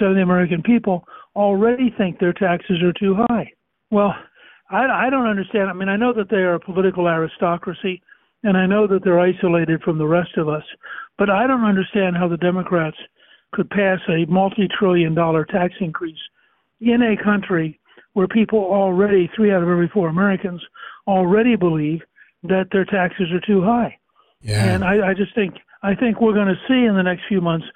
of 0.03 0.15
the 0.15 0.23
American 0.23 0.63
people 0.63 1.05
already 1.35 1.93
think 1.97 2.19
their 2.19 2.33
taxes 2.33 2.83
are 2.83 2.93
too 2.93 3.17
high. 3.29 3.53
Well, 3.91 4.15
I, 4.71 5.07
I 5.07 5.11
don't 5.11 5.27
understand. 5.27 5.71
I 5.71 5.73
mean, 5.73 5.89
I 5.89 5.97
know 5.97 6.13
that 6.13 6.31
they 6.31 6.39
are 6.39 6.55
a 6.55 6.61
political 6.61 7.07
aristocracy, 7.07 8.03
and 8.43 8.57
I 8.57 8.67
know 8.67 8.87
that 8.87 9.03
they're 9.05 9.21
isolated 9.21 9.83
from 9.83 9.99
the 9.99 10.07
rest 10.07 10.37
of 10.37 10.49
us, 10.49 10.65
but 11.17 11.31
I 11.31 11.47
don't 11.47 11.65
understand 11.65 12.17
how 12.17 12.29
the 12.29 12.37
Democrats 12.37 12.97
could 13.53 13.71
pass 13.71 13.99
a 14.09 14.27
multi 14.27 14.69
trillion 14.79 15.15
dollar 15.15 15.45
tax 15.45 15.75
increase 15.81 16.19
in 16.81 17.03
a 17.03 17.23
country 17.23 17.81
where 18.19 18.27
people 18.27 18.59
already, 18.59 19.31
three 19.37 19.53
out 19.53 19.63
of 19.63 19.69
every 19.69 19.89
four 19.95 20.09
Americans, 20.09 20.61
already 21.07 21.55
believe 21.55 22.01
that 22.43 22.67
their 22.73 22.85
taxes 22.85 23.29
are 23.33 23.47
too 23.47 23.63
high. 23.63 23.97
Yeah. 24.43 24.65
And 24.65 24.83
I, 24.83 25.11
I 25.11 25.15
just 25.15 25.33
think 25.37 25.55
I 25.85 25.95
think 25.95 26.21
we're 26.21 26.35
going 26.35 26.49
to 26.49 26.61
see 26.67 26.85
in 26.85 26.97
the 26.97 27.05
next 27.05 27.23
few 27.29 27.41
months 27.41 27.67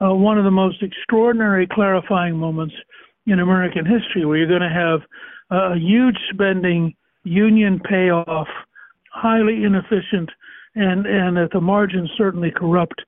uh, 0.00 0.14
one 0.14 0.38
of 0.38 0.44
the 0.44 0.50
most 0.50 0.82
extraordinary 0.82 1.68
clarifying 1.70 2.34
moments 2.34 2.74
in 3.26 3.40
American 3.40 3.84
history, 3.84 4.24
where 4.24 4.38
you're 4.38 4.48
going 4.48 4.62
to 4.62 4.68
have 4.70 5.00
a 5.50 5.76
huge 5.76 6.16
spending, 6.32 6.94
union 7.24 7.78
payoff, 7.78 8.48
highly 9.12 9.64
inefficient, 9.64 10.30
and 10.76 11.04
and 11.04 11.36
at 11.36 11.52
the 11.52 11.60
margin 11.60 12.08
certainly 12.16 12.50
corrupt, 12.50 13.02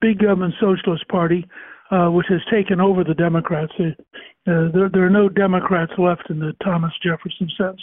big 0.00 0.20
government 0.20 0.54
socialist 0.60 1.08
party, 1.08 1.44
uh, 1.90 2.08
which 2.08 2.26
has 2.28 2.40
taken 2.50 2.80
over 2.80 3.04
the 3.04 3.14
Democrats. 3.14 3.72
Uh, 3.78 3.92
there, 4.44 4.88
there 4.92 5.06
are 5.06 5.10
no 5.10 5.28
Democrats 5.28 5.92
left 5.98 6.30
in 6.30 6.38
the 6.38 6.52
Thomas 6.62 6.92
Jefferson 7.02 7.48
sense, 7.56 7.80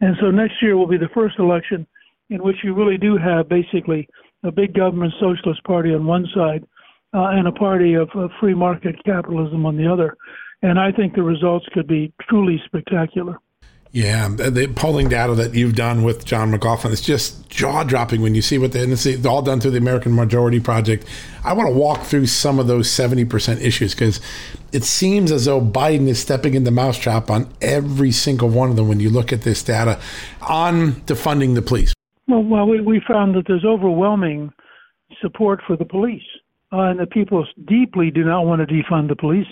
and 0.00 0.16
so 0.20 0.30
next 0.30 0.54
year 0.62 0.76
will 0.76 0.88
be 0.88 0.98
the 0.98 1.10
first 1.14 1.38
election 1.38 1.86
in 2.30 2.42
which 2.42 2.56
you 2.64 2.74
really 2.74 2.98
do 2.98 3.16
have 3.16 3.48
basically 3.48 4.08
a 4.42 4.50
big 4.50 4.74
government 4.74 5.12
socialist 5.20 5.62
party 5.64 5.94
on 5.94 6.06
one 6.06 6.26
side 6.34 6.64
uh, 7.14 7.28
and 7.32 7.46
a 7.46 7.52
party 7.52 7.94
of, 7.94 8.08
of 8.14 8.30
free 8.40 8.54
market 8.54 8.96
capitalism 9.04 9.64
on 9.66 9.76
the 9.76 9.90
other. 9.90 10.16
And 10.62 10.78
I 10.78 10.90
think 10.92 11.14
the 11.14 11.22
results 11.22 11.66
could 11.72 11.86
be 11.86 12.12
truly 12.28 12.60
spectacular. 12.66 13.38
Yeah, 13.94 14.26
the 14.26 14.66
polling 14.74 15.08
data 15.08 15.36
that 15.36 15.54
you've 15.54 15.76
done 15.76 16.02
with 16.02 16.24
John 16.24 16.50
McLaughlin 16.50 16.92
is 16.92 17.00
just 17.00 17.48
jaw 17.48 17.84
dropping 17.84 18.22
when 18.22 18.34
you 18.34 18.42
see 18.42 18.58
what 18.58 18.72
the 18.72 18.82
and 18.82 18.92
it's 18.92 19.24
all 19.24 19.40
done 19.40 19.60
through 19.60 19.70
the 19.70 19.78
American 19.78 20.16
Majority 20.16 20.58
Project. 20.58 21.06
I 21.44 21.52
want 21.52 21.68
to 21.68 21.74
walk 21.76 22.02
through 22.02 22.26
some 22.26 22.58
of 22.58 22.66
those 22.66 22.90
seventy 22.90 23.24
percent 23.24 23.62
issues 23.62 23.94
because 23.94 24.20
it 24.72 24.82
seems 24.82 25.30
as 25.30 25.44
though 25.44 25.60
Biden 25.60 26.08
is 26.08 26.18
stepping 26.18 26.54
into 26.54 26.64
the 26.64 26.74
mousetrap 26.74 27.30
on 27.30 27.48
every 27.62 28.10
single 28.10 28.48
one 28.48 28.68
of 28.68 28.74
them. 28.74 28.88
When 28.88 28.98
you 28.98 29.10
look 29.10 29.32
at 29.32 29.42
this 29.42 29.62
data 29.62 30.00
on 30.42 30.94
defunding 31.06 31.54
the 31.54 31.62
police, 31.62 31.94
well, 32.26 32.42
well, 32.42 32.66
we, 32.66 32.80
we 32.80 33.00
found 33.06 33.36
that 33.36 33.46
there's 33.46 33.64
overwhelming 33.64 34.52
support 35.22 35.60
for 35.64 35.76
the 35.76 35.84
police, 35.84 36.26
uh, 36.72 36.80
and 36.80 36.98
that 36.98 37.12
people 37.12 37.46
deeply 37.68 38.10
do 38.10 38.24
not 38.24 38.44
want 38.44 38.60
to 38.60 38.66
defund 38.66 39.06
the 39.06 39.14
police, 39.14 39.46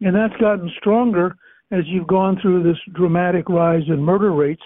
and 0.00 0.14
that's 0.14 0.40
gotten 0.40 0.70
stronger 0.78 1.36
as 1.70 1.84
you've 1.86 2.06
gone 2.06 2.38
through 2.40 2.62
this 2.62 2.78
dramatic 2.94 3.48
rise 3.48 3.82
in 3.88 4.02
murder 4.02 4.32
rates 4.32 4.62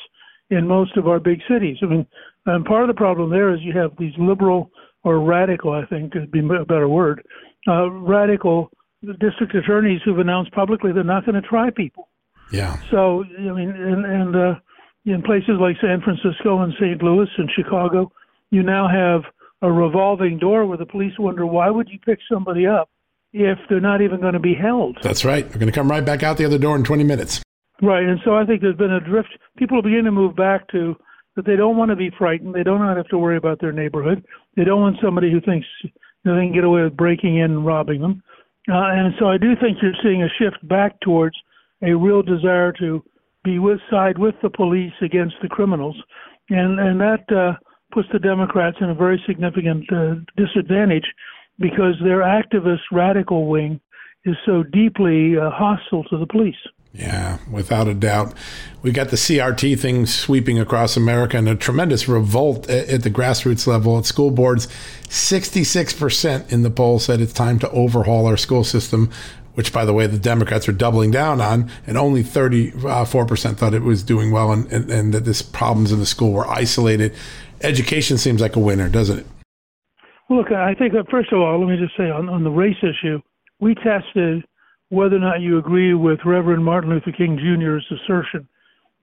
in 0.51 0.67
most 0.67 0.97
of 0.97 1.09
our 1.09 1.19
big 1.19 1.41
cities. 1.49 1.79
I 1.83 1.87
mean, 1.87 2.07
and 2.47 2.65
part 2.65 2.83
of 2.83 2.88
the 2.88 2.99
problem 2.99 3.31
there 3.31 3.55
is 3.55 3.61
you 3.62 3.73
have 3.79 3.93
these 3.99 4.12
liberal 4.19 4.71
or 5.05 5.21
radical, 5.21 5.73
I 5.73 5.85
think 5.87 6.15
would 6.15 6.31
be 6.31 6.41
a 6.41 6.65
better 6.65 6.88
word, 6.88 7.23
uh, 7.67 7.91
radical 7.91 8.71
district 9.19 9.55
attorneys 9.55 10.01
who've 10.05 10.19
announced 10.19 10.53
publicly 10.53 10.93
they're 10.93 11.03
not 11.03 11.27
going 11.27 11.41
to 11.41 11.47
try 11.47 11.71
people. 11.71 12.09
Yeah. 12.53 12.77
So 12.91 13.25
I 13.25 13.53
mean, 13.53 13.71
and 13.71 14.05
and 14.05 14.37
uh, 14.37 14.55
in 15.05 15.23
places 15.23 15.55
like 15.61 15.77
San 15.81 16.03
Francisco 16.03 16.62
and 16.62 16.73
St. 16.75 17.03
Louis 17.03 17.29
and 17.38 17.51
Chicago, 17.57 18.12
you 18.51 18.62
now 18.62 18.88
have 18.88 19.23
a 19.62 19.73
revolving 19.73 20.38
door 20.38 20.67
where 20.67 20.79
the 20.79 20.87
police 20.87 21.15
wonder 21.19 21.47
why 21.47 21.71
would 21.71 21.88
you 21.88 21.99
pick 21.99 22.19
somebody 22.31 22.67
up 22.67 22.91
if 23.33 23.59
they're 23.68 23.81
not 23.81 24.03
even 24.03 24.21
going 24.21 24.35
to 24.35 24.40
be 24.40 24.55
held. 24.55 24.99
That's 25.03 25.25
right. 25.25 25.49
They're 25.49 25.59
going 25.59 25.73
to 25.73 25.79
come 25.79 25.90
right 25.90 26.05
back 26.05 26.23
out 26.23 26.37
the 26.37 26.45
other 26.45 26.59
door 26.59 26.77
in 26.77 26.85
20 26.85 27.05
minutes. 27.05 27.42
Right, 27.81 28.05
and 28.05 28.21
so 28.25 28.37
I 28.37 28.45
think 28.45 28.61
there's 28.61 28.77
been 28.77 28.92
a 28.92 29.01
drift. 29.01 29.31
People 29.57 29.79
are 29.79 29.83
beginning 29.83 30.05
to 30.05 30.12
move 30.12 30.37
back 30.37 30.68
to 30.68 30.95
that 31.35 31.47
they 31.47 31.57
don't 31.57 31.77
want 31.77 31.90
to 31.90 31.97
be 31.97 32.11
frightened. 32.16 32.55
They 32.55 32.62
don't 32.62 32.79
not 32.79 32.97
have 32.97 33.09
to 33.09 33.18
worry 33.18 33.37
about 33.37 33.61
their 33.61 33.73
neighborhood. 33.73 34.25
They 34.57 34.64
don't 34.64 34.81
want 34.81 34.99
somebody 35.03 35.33
who 35.33 35.40
thinks 35.40 35.66
they 35.83 35.90
can 36.31 36.53
get 36.53 36.64
away 36.64 36.83
with 36.83 36.97
breaking 36.97 37.38
in 37.38 37.51
and 37.51 37.66
robbing 37.66 38.01
them. 38.01 38.23
Uh, 38.71 38.95
and 38.95 39.14
so 39.18 39.27
I 39.27 39.38
do 39.38 39.55
think 39.61 39.79
you're 39.83 39.92
seeing 40.03 40.23
a 40.23 40.29
shift 40.38 40.57
back 40.68 41.01
towards 41.01 41.35
a 41.83 41.95
real 41.95 42.23
desire 42.23 42.73
to 42.79 43.03
be 43.42 43.59
with 43.59 43.81
side 43.90 44.18
with 44.18 44.37
the 44.42 44.51
police 44.51 44.92
against 45.01 45.35
the 45.42 45.49
criminals, 45.49 46.01
and 46.49 46.79
and 46.79 47.01
that 47.01 47.25
uh, 47.35 47.59
puts 47.92 48.09
the 48.12 48.21
Democrats 48.21 48.77
in 48.81 48.90
a 48.90 48.95
very 48.95 49.21
significant 49.27 49.85
uh, 49.92 50.14
disadvantage 50.37 51.07
because 51.62 51.94
their 52.03 52.18
activist 52.18 52.83
radical 52.92 53.46
wing 53.46 53.81
is 54.25 54.37
so 54.44 54.62
deeply 54.62 55.38
uh, 55.38 55.51
hostile 55.51 56.05
to 56.05 56.18
the 56.18 56.27
police. 56.27 56.57
Yeah, 56.92 57.38
without 57.51 57.88
a 57.88 57.94
doubt. 57.94 58.35
We 58.83 58.92
got 58.92 59.09
the 59.09 59.16
CRT 59.16 59.79
thing 59.79 60.05
sweeping 60.05 60.59
across 60.59 60.94
America 60.94 61.38
and 61.38 61.48
a 61.48 61.57
tremendous 61.57 62.07
revolt 62.07 62.68
at, 62.68 62.88
at 62.88 63.03
the 63.03 63.11
grassroots 63.11 63.66
level 63.66 63.96
at 63.96 64.05
school 64.05 64.31
boards. 64.31 64.66
66% 65.09 66.53
in 66.53 66.62
the 66.62 66.70
poll 66.70 66.98
said 66.98 67.22
it's 67.22 67.33
time 67.33 67.59
to 67.61 67.70
overhaul 67.70 68.27
our 68.27 68.37
school 68.37 68.64
system 68.64 69.11
which, 69.55 69.72
by 69.72 69.85
the 69.85 69.92
way, 69.92 70.07
the 70.07 70.18
Democrats 70.18 70.68
are 70.68 70.72
doubling 70.72 71.11
down 71.11 71.40
on, 71.40 71.70
and 71.87 71.98
only 71.98 72.25
34% 72.25 73.57
thought 73.57 73.75
it 73.75 73.83
was 73.83 74.03
doing 74.03 74.31
well 74.31 74.51
and, 74.51 74.70
and, 74.72 74.90
and 74.90 75.12
that 75.12 75.25
this 75.27 75.42
problems 75.42 75.92
in 75.92 75.98
the 75.98 76.07
school 76.07 76.33
were 76.33 76.48
isolated. 76.48 77.14
Education 77.61 78.16
seems 78.16 78.40
like 78.40 78.57
a 78.57 78.61
winner, 78.61 78.88
doesn't 78.88 79.18
it? 79.18 79.27
Look, 80.33 80.51
I 80.51 80.75
think 80.75 80.95
that 80.95 81.11
first 81.11 81.31
of 81.31 81.40
all, 81.40 81.61
let 81.61 81.68
me 81.68 81.77
just 81.77 81.95
say 81.95 82.09
on, 82.09 82.31
on 82.31 82.42
the 82.42 82.51
race 82.51 82.83
issue, 82.83 83.21
we 83.61 83.75
tested 83.75 84.42
whether 84.88 85.16
or 85.16 85.18
not 85.18 85.42
you 85.42 85.59
agree 85.59 85.92
with 85.92 86.21
Reverend 86.25 86.64
Martin 86.64 86.88
Luther 86.88 87.12
King 87.12 87.37
Jr.'s 87.37 87.85
assertion 88.01 88.49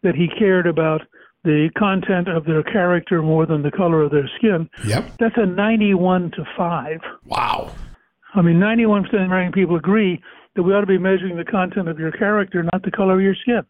that 0.01 0.15
he 0.15 0.27
cared 0.27 0.65
about 0.65 1.01
the 1.43 1.69
content 1.77 2.29
of 2.29 2.45
their 2.45 2.63
character 2.63 3.21
more 3.21 3.45
than 3.45 3.61
the 3.61 3.69
color 3.69 4.01
of 4.01 4.09
their 4.09 4.27
skin. 4.37 4.67
Yep. 4.87 5.17
That's 5.19 5.37
a 5.37 5.45
91 5.45 6.31
to 6.31 6.45
5. 6.57 6.99
Wow. 7.25 7.75
I 8.33 8.41
mean, 8.41 8.57
91% 8.57 9.13
of 9.13 9.21
American 9.21 9.51
people 9.51 9.75
agree 9.75 10.19
that 10.55 10.63
we 10.63 10.73
ought 10.73 10.81
to 10.81 10.87
be 10.87 10.97
measuring 10.97 11.37
the 11.37 11.45
content 11.45 11.89
of 11.89 11.99
your 11.99 12.11
character, 12.11 12.63
not 12.63 12.81
the 12.81 12.91
color 12.91 13.13
of 13.13 13.21
your 13.21 13.35
skin. 13.35 13.61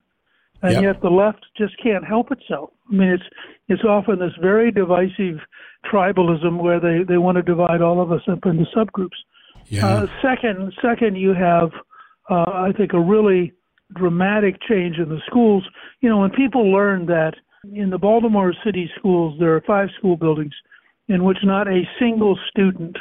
And 0.61 0.73
Yep. 0.73 0.83
yet 0.83 1.01
the 1.01 1.09
left 1.09 1.45
just 1.57 1.73
can't 1.81 2.05
help 2.05 2.31
itself. 2.31 2.71
I 2.89 2.93
mean, 2.93 3.09
it's 3.09 3.23
it's 3.69 3.83
often 3.83 4.19
this 4.19 4.33
very 4.41 4.71
divisive 4.71 5.39
tribalism 5.85 6.61
where 6.61 6.79
they, 6.79 7.03
they 7.07 7.17
want 7.17 7.37
to 7.37 7.41
divide 7.41 7.81
all 7.81 8.01
of 8.01 8.11
us 8.11 8.21
up 8.27 8.45
into 8.45 8.65
subgroups. 8.75 9.17
Yeah. 9.67 9.87
Uh, 9.87 10.07
second, 10.21 10.73
second, 10.81 11.15
you 11.15 11.33
have, 11.33 11.71
uh, 12.29 12.51
I 12.51 12.71
think, 12.75 12.93
a 12.93 12.99
really 12.99 13.53
dramatic 13.95 14.55
change 14.67 14.97
in 14.97 15.09
the 15.09 15.21
schools. 15.27 15.63
You 16.01 16.09
know, 16.09 16.17
when 16.17 16.31
people 16.31 16.71
learn 16.71 17.05
that 17.05 17.35
in 17.73 17.89
the 17.89 17.97
Baltimore 17.97 18.53
City 18.65 18.89
schools 18.97 19.37
there 19.39 19.55
are 19.55 19.61
five 19.61 19.89
school 19.97 20.17
buildings 20.17 20.53
in 21.07 21.23
which 21.23 21.37
not 21.43 21.67
a 21.67 21.81
single 21.99 22.37
student 22.49 22.97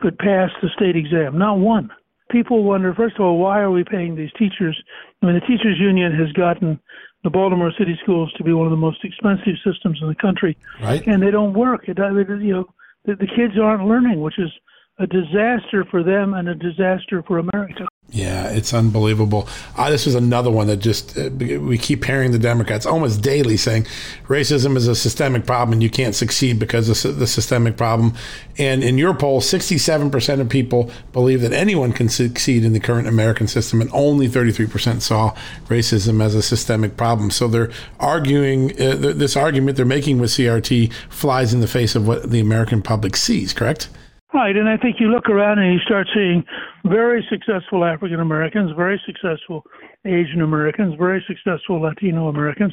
could 0.00 0.18
pass 0.18 0.50
the 0.62 0.68
state 0.74 0.96
exam, 0.96 1.38
not 1.38 1.58
one. 1.58 1.90
People 2.30 2.64
wonder, 2.64 2.94
first 2.94 3.16
of 3.16 3.22
all, 3.22 3.38
why 3.38 3.60
are 3.60 3.70
we 3.70 3.84
paying 3.84 4.14
these 4.14 4.30
teachers? 4.38 4.80
I 5.22 5.26
mean, 5.26 5.34
the 5.34 5.40
teachers 5.40 5.78
union 5.78 6.12
has 6.14 6.32
gotten 6.32 6.80
the 7.24 7.30
Baltimore 7.30 7.72
City 7.78 7.98
schools 8.02 8.32
to 8.38 8.44
be 8.44 8.52
one 8.52 8.66
of 8.66 8.70
the 8.70 8.76
most 8.76 9.04
expensive 9.04 9.54
systems 9.64 9.98
in 10.00 10.08
the 10.08 10.14
country 10.14 10.56
right. 10.82 11.06
and 11.06 11.22
they 11.22 11.30
don't 11.30 11.52
work. 11.52 11.88
It, 11.88 11.98
you 11.98 12.52
know, 12.52 12.64
the, 13.04 13.16
the 13.16 13.26
kids 13.26 13.58
aren't 13.60 13.86
learning, 13.86 14.20
which 14.20 14.38
is 14.38 14.50
a 14.98 15.06
disaster 15.06 15.84
for 15.90 16.02
them 16.02 16.34
and 16.34 16.48
a 16.48 16.54
disaster 16.54 17.22
for 17.26 17.38
America. 17.38 17.86
Yeah, 18.12 18.48
it's 18.48 18.74
unbelievable. 18.74 19.48
Uh, 19.76 19.88
this 19.88 20.04
was 20.04 20.16
another 20.16 20.50
one 20.50 20.66
that 20.66 20.78
just, 20.78 21.16
uh, 21.16 21.30
we 21.30 21.78
keep 21.78 22.04
hearing 22.04 22.32
the 22.32 22.40
Democrats 22.40 22.84
almost 22.84 23.22
daily 23.22 23.56
saying 23.56 23.86
racism 24.26 24.76
is 24.76 24.88
a 24.88 24.96
systemic 24.96 25.46
problem 25.46 25.74
and 25.74 25.82
you 25.82 25.90
can't 25.90 26.16
succeed 26.16 26.58
because 26.58 27.04
of 27.04 27.18
the 27.18 27.26
systemic 27.26 27.76
problem. 27.76 28.14
And 28.58 28.82
in 28.82 28.98
your 28.98 29.14
poll, 29.14 29.40
67% 29.40 30.40
of 30.40 30.48
people 30.48 30.90
believe 31.12 31.40
that 31.42 31.52
anyone 31.52 31.92
can 31.92 32.08
succeed 32.08 32.64
in 32.64 32.72
the 32.72 32.80
current 32.80 33.06
American 33.06 33.46
system, 33.46 33.80
and 33.80 33.88
only 33.92 34.28
33% 34.28 35.02
saw 35.02 35.34
racism 35.68 36.20
as 36.20 36.34
a 36.34 36.42
systemic 36.42 36.96
problem. 36.96 37.30
So 37.30 37.46
they're 37.46 37.70
arguing, 38.00 38.72
uh, 38.72 38.96
th- 38.96 39.16
this 39.16 39.36
argument 39.36 39.76
they're 39.76 39.86
making 39.86 40.18
with 40.18 40.30
CRT 40.30 40.92
flies 41.10 41.54
in 41.54 41.60
the 41.60 41.68
face 41.68 41.94
of 41.94 42.08
what 42.08 42.30
the 42.30 42.40
American 42.40 42.82
public 42.82 43.16
sees, 43.16 43.52
correct? 43.52 43.88
Right, 44.32 44.54
and 44.54 44.68
I 44.68 44.76
think 44.76 44.96
you 45.00 45.08
look 45.08 45.28
around 45.28 45.58
and 45.58 45.72
you 45.72 45.80
start 45.80 46.06
seeing 46.14 46.44
very 46.84 47.26
successful 47.28 47.84
African 47.84 48.20
Americans, 48.20 48.70
very 48.76 49.00
successful 49.04 49.64
Asian 50.04 50.40
Americans, 50.40 50.94
very 50.96 51.24
successful 51.26 51.80
Latino 51.80 52.28
Americans, 52.28 52.72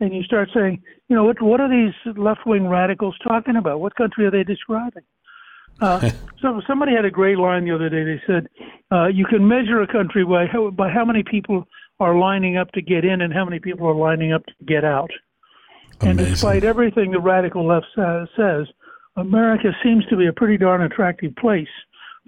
and 0.00 0.14
you 0.14 0.22
start 0.22 0.50
saying, 0.54 0.82
you 1.08 1.16
know, 1.16 1.24
what 1.24 1.40
what 1.40 1.60
are 1.60 1.68
these 1.68 1.94
left 2.16 2.46
wing 2.46 2.68
radicals 2.68 3.16
talking 3.26 3.56
about? 3.56 3.80
What 3.80 3.94
country 3.94 4.26
are 4.26 4.30
they 4.30 4.44
describing? 4.44 5.02
Uh, 5.80 6.10
so 6.42 6.60
somebody 6.66 6.94
had 6.94 7.06
a 7.06 7.10
great 7.10 7.38
line 7.38 7.64
the 7.64 7.74
other 7.74 7.88
day. 7.88 8.04
They 8.04 8.22
said, 8.26 8.48
uh, 8.92 9.06
you 9.06 9.24
can 9.24 9.46
measure 9.46 9.80
a 9.80 9.86
country 9.86 10.24
by 10.24 10.46
how, 10.46 10.70
by 10.70 10.90
how 10.90 11.04
many 11.04 11.22
people 11.22 11.66
are 12.00 12.18
lining 12.18 12.56
up 12.56 12.70
to 12.72 12.82
get 12.82 13.04
in 13.04 13.22
and 13.22 13.32
how 13.32 13.44
many 13.44 13.58
people 13.58 13.86
are 13.88 13.94
lining 13.94 14.32
up 14.32 14.44
to 14.46 14.52
get 14.66 14.84
out. 14.84 15.10
Amazing. 16.00 16.08
And 16.08 16.18
despite 16.18 16.64
everything 16.64 17.10
the 17.10 17.20
radical 17.20 17.66
left 17.66 17.86
says, 17.96 18.68
America 19.18 19.72
seems 19.82 20.06
to 20.06 20.16
be 20.16 20.26
a 20.26 20.32
pretty 20.32 20.56
darn 20.56 20.82
attractive 20.82 21.34
place 21.36 21.68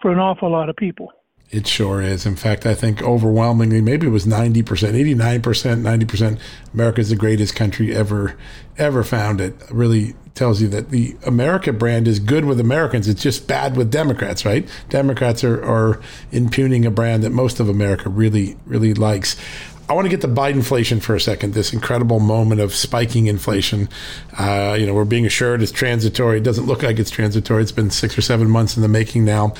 for 0.02 0.10
an 0.10 0.18
awful 0.18 0.50
lot 0.50 0.68
of 0.68 0.76
people. 0.76 1.12
It 1.50 1.66
sure 1.66 2.00
is. 2.00 2.26
In 2.26 2.36
fact, 2.36 2.64
I 2.64 2.74
think 2.74 3.02
overwhelmingly, 3.02 3.80
maybe 3.80 4.06
it 4.06 4.10
was 4.10 4.24
90%, 4.24 4.62
89%, 4.62 5.40
90%, 5.40 6.38
America's 6.72 7.10
the 7.10 7.16
greatest 7.16 7.56
country 7.56 7.94
ever, 7.94 8.36
ever 8.78 9.02
founded. 9.02 9.54
Really 9.68 10.14
tells 10.34 10.62
you 10.62 10.68
that 10.68 10.90
the 10.90 11.16
America 11.26 11.72
brand 11.72 12.06
is 12.06 12.20
good 12.20 12.44
with 12.44 12.60
Americans. 12.60 13.08
It's 13.08 13.22
just 13.22 13.48
bad 13.48 13.76
with 13.76 13.90
Democrats, 13.90 14.44
right? 14.44 14.68
Democrats 14.90 15.42
are, 15.42 15.60
are 15.64 16.00
impugning 16.30 16.86
a 16.86 16.90
brand 16.90 17.24
that 17.24 17.30
most 17.30 17.58
of 17.58 17.68
America 17.68 18.08
really, 18.08 18.56
really 18.64 18.94
likes. 18.94 19.36
I 19.90 19.92
want 19.92 20.04
to 20.04 20.08
get 20.08 20.20
to 20.20 20.28
Bidenflation 20.28 21.02
for 21.02 21.16
a 21.16 21.20
second. 21.20 21.52
This 21.52 21.72
incredible 21.72 22.20
moment 22.20 22.60
of 22.60 22.72
spiking 22.72 23.26
inflation. 23.26 23.88
Uh, 24.38 24.76
you 24.78 24.86
know, 24.86 24.94
we're 24.94 25.04
being 25.04 25.26
assured 25.26 25.62
it's 25.62 25.72
transitory. 25.72 26.38
It 26.38 26.44
doesn't 26.44 26.66
look 26.66 26.84
like 26.84 27.00
it's 27.00 27.10
transitory. 27.10 27.60
It's 27.60 27.72
been 27.72 27.90
six 27.90 28.16
or 28.16 28.22
seven 28.22 28.48
months 28.48 28.76
in 28.76 28.82
the 28.82 28.88
making 28.88 29.24
now. 29.24 29.52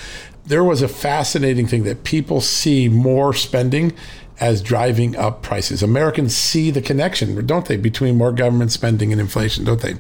There 0.47 0.63
was 0.63 0.83
a 0.83 0.89
fascinating 0.89 1.67
thing 1.67 1.83
that 1.83 2.05
people 2.05 2.41
see 2.41 2.89
more 2.89 3.35
spending 3.35 3.93
as 4.39 4.63
driving 4.63 5.17
up 5.17 5.43
prices. 5.43 5.83
Americans 5.83 6.37
see 6.37 6.71
the 6.71 6.81
connection, 6.81 7.45
don't 7.45 7.67
they, 7.67 7.77
between 7.77 8.17
more 8.17 8.31
government 8.31 8.71
spending 8.71 9.11
and 9.11 9.21
inflation, 9.21 9.65
don't 9.65 9.81
they? 9.81 9.95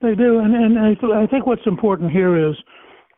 They 0.00 0.14
do, 0.14 0.38
and, 0.38 0.54
and 0.54 0.78
I, 0.78 0.94
th- 0.94 1.12
I 1.12 1.26
think 1.26 1.44
what's 1.44 1.66
important 1.66 2.10
here 2.10 2.48
is 2.48 2.56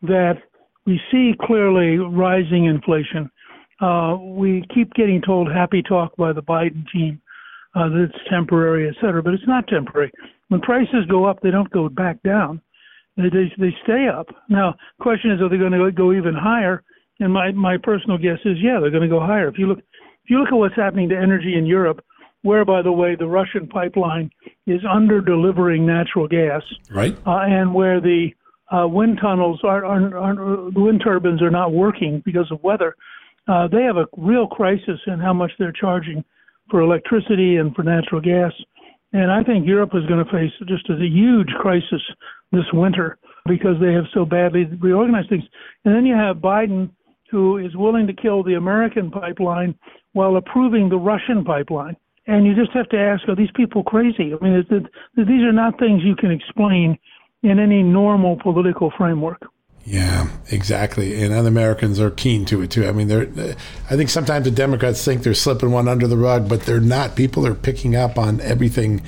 that 0.02 0.42
we 0.84 1.00
see 1.12 1.32
clearly 1.40 1.98
rising 1.98 2.64
inflation. 2.64 3.30
Uh, 3.80 4.16
we 4.20 4.64
keep 4.74 4.92
getting 4.94 5.20
told 5.20 5.52
happy 5.52 5.82
talk 5.82 6.16
by 6.16 6.32
the 6.32 6.42
Biden 6.42 6.84
team 6.92 7.20
uh, 7.74 7.88
that 7.88 8.08
it's 8.10 8.30
temporary, 8.30 8.88
et 8.88 8.94
cetera, 9.00 9.22
but 9.22 9.34
it's 9.34 9.46
not 9.46 9.68
temporary. 9.68 10.10
When 10.48 10.60
prices 10.60 11.04
go 11.10 11.24
up, 11.24 11.40
they 11.42 11.50
don't 11.50 11.70
go 11.70 11.88
back 11.88 12.22
down; 12.22 12.62
they 13.16 13.28
they, 13.28 13.52
they 13.58 13.74
stay 13.84 14.08
up. 14.08 14.28
Now, 14.48 14.74
question 15.00 15.30
is, 15.30 15.40
are 15.42 15.48
they 15.48 15.58
going 15.58 15.72
to 15.72 15.92
go 15.92 16.12
even 16.12 16.34
higher? 16.34 16.82
And 17.20 17.32
my 17.32 17.50
my 17.52 17.76
personal 17.82 18.18
guess 18.18 18.38
is, 18.44 18.56
yeah, 18.62 18.78
they're 18.80 18.90
going 18.90 19.02
to 19.02 19.08
go 19.08 19.20
higher. 19.20 19.48
If 19.48 19.58
you 19.58 19.66
look 19.66 19.78
if 19.78 20.30
you 20.30 20.38
look 20.38 20.48
at 20.48 20.54
what's 20.54 20.76
happening 20.76 21.08
to 21.10 21.16
energy 21.16 21.54
in 21.56 21.66
Europe, 21.66 22.04
where 22.42 22.64
by 22.64 22.80
the 22.82 22.92
way 22.92 23.14
the 23.14 23.26
Russian 23.26 23.66
pipeline 23.68 24.30
is 24.66 24.80
under 24.90 25.20
delivering 25.20 25.86
natural 25.86 26.28
gas, 26.28 26.62
Right? 26.90 27.16
uh, 27.26 27.40
and 27.46 27.74
where 27.74 28.00
the 28.00 28.30
uh, 28.70 28.86
wind 28.88 29.18
tunnels 29.20 29.60
are, 29.64 29.84
are, 29.84 30.16
are 30.16 30.70
the 30.70 30.80
wind 30.80 31.00
turbines 31.04 31.42
are 31.42 31.50
not 31.50 31.72
working 31.72 32.22
because 32.24 32.50
of 32.50 32.62
weather. 32.62 32.96
Uh, 33.48 33.68
they 33.68 33.82
have 33.82 33.96
a 33.96 34.06
real 34.16 34.46
crisis 34.46 34.98
in 35.06 35.18
how 35.18 35.32
much 35.32 35.52
they're 35.58 35.72
charging 35.72 36.24
for 36.70 36.80
electricity 36.80 37.56
and 37.56 37.74
for 37.74 37.82
natural 37.82 38.20
gas. 38.20 38.52
And 39.12 39.30
I 39.30 39.42
think 39.42 39.66
Europe 39.66 39.90
is 39.94 40.04
going 40.06 40.24
to 40.24 40.30
face 40.30 40.50
just 40.66 40.88
a 40.90 40.96
huge 40.98 41.48
crisis 41.60 42.02
this 42.52 42.64
winter 42.72 43.18
because 43.46 43.76
they 43.80 43.92
have 43.92 44.04
so 44.12 44.24
badly 44.24 44.64
reorganized 44.80 45.28
things. 45.28 45.44
And 45.84 45.94
then 45.94 46.04
you 46.04 46.14
have 46.14 46.38
Biden, 46.38 46.90
who 47.30 47.58
is 47.58 47.76
willing 47.76 48.06
to 48.08 48.12
kill 48.12 48.42
the 48.42 48.54
American 48.54 49.10
pipeline 49.10 49.74
while 50.12 50.36
approving 50.36 50.88
the 50.88 50.98
Russian 50.98 51.44
pipeline. 51.44 51.96
And 52.26 52.44
you 52.44 52.54
just 52.56 52.72
have 52.72 52.88
to 52.88 52.98
ask, 52.98 53.28
are 53.28 53.36
these 53.36 53.50
people 53.54 53.84
crazy? 53.84 54.32
I 54.34 54.44
mean, 54.44 54.54
it, 54.54 54.66
it, 54.70 54.82
these 55.16 55.42
are 55.42 55.52
not 55.52 55.78
things 55.78 56.02
you 56.02 56.16
can 56.16 56.32
explain 56.32 56.98
in 57.42 57.60
any 57.60 57.82
normal 57.82 58.36
political 58.42 58.92
framework. 58.98 59.40
Yeah, 59.86 60.28
exactly. 60.50 61.22
And 61.22 61.32
other 61.32 61.48
Americans 61.48 62.00
are 62.00 62.10
keen 62.10 62.44
to 62.46 62.60
it 62.60 62.72
too. 62.72 62.86
I 62.86 62.92
mean, 62.92 63.06
they're. 63.06 63.28
I 63.88 63.96
think 63.96 64.10
sometimes 64.10 64.44
the 64.44 64.50
Democrats 64.50 65.04
think 65.04 65.22
they're 65.22 65.32
slipping 65.32 65.70
one 65.70 65.86
under 65.86 66.08
the 66.08 66.16
rug, 66.16 66.48
but 66.48 66.62
they're 66.62 66.80
not. 66.80 67.14
People 67.14 67.46
are 67.46 67.54
picking 67.54 67.94
up 67.94 68.18
on 68.18 68.40
everything 68.40 69.00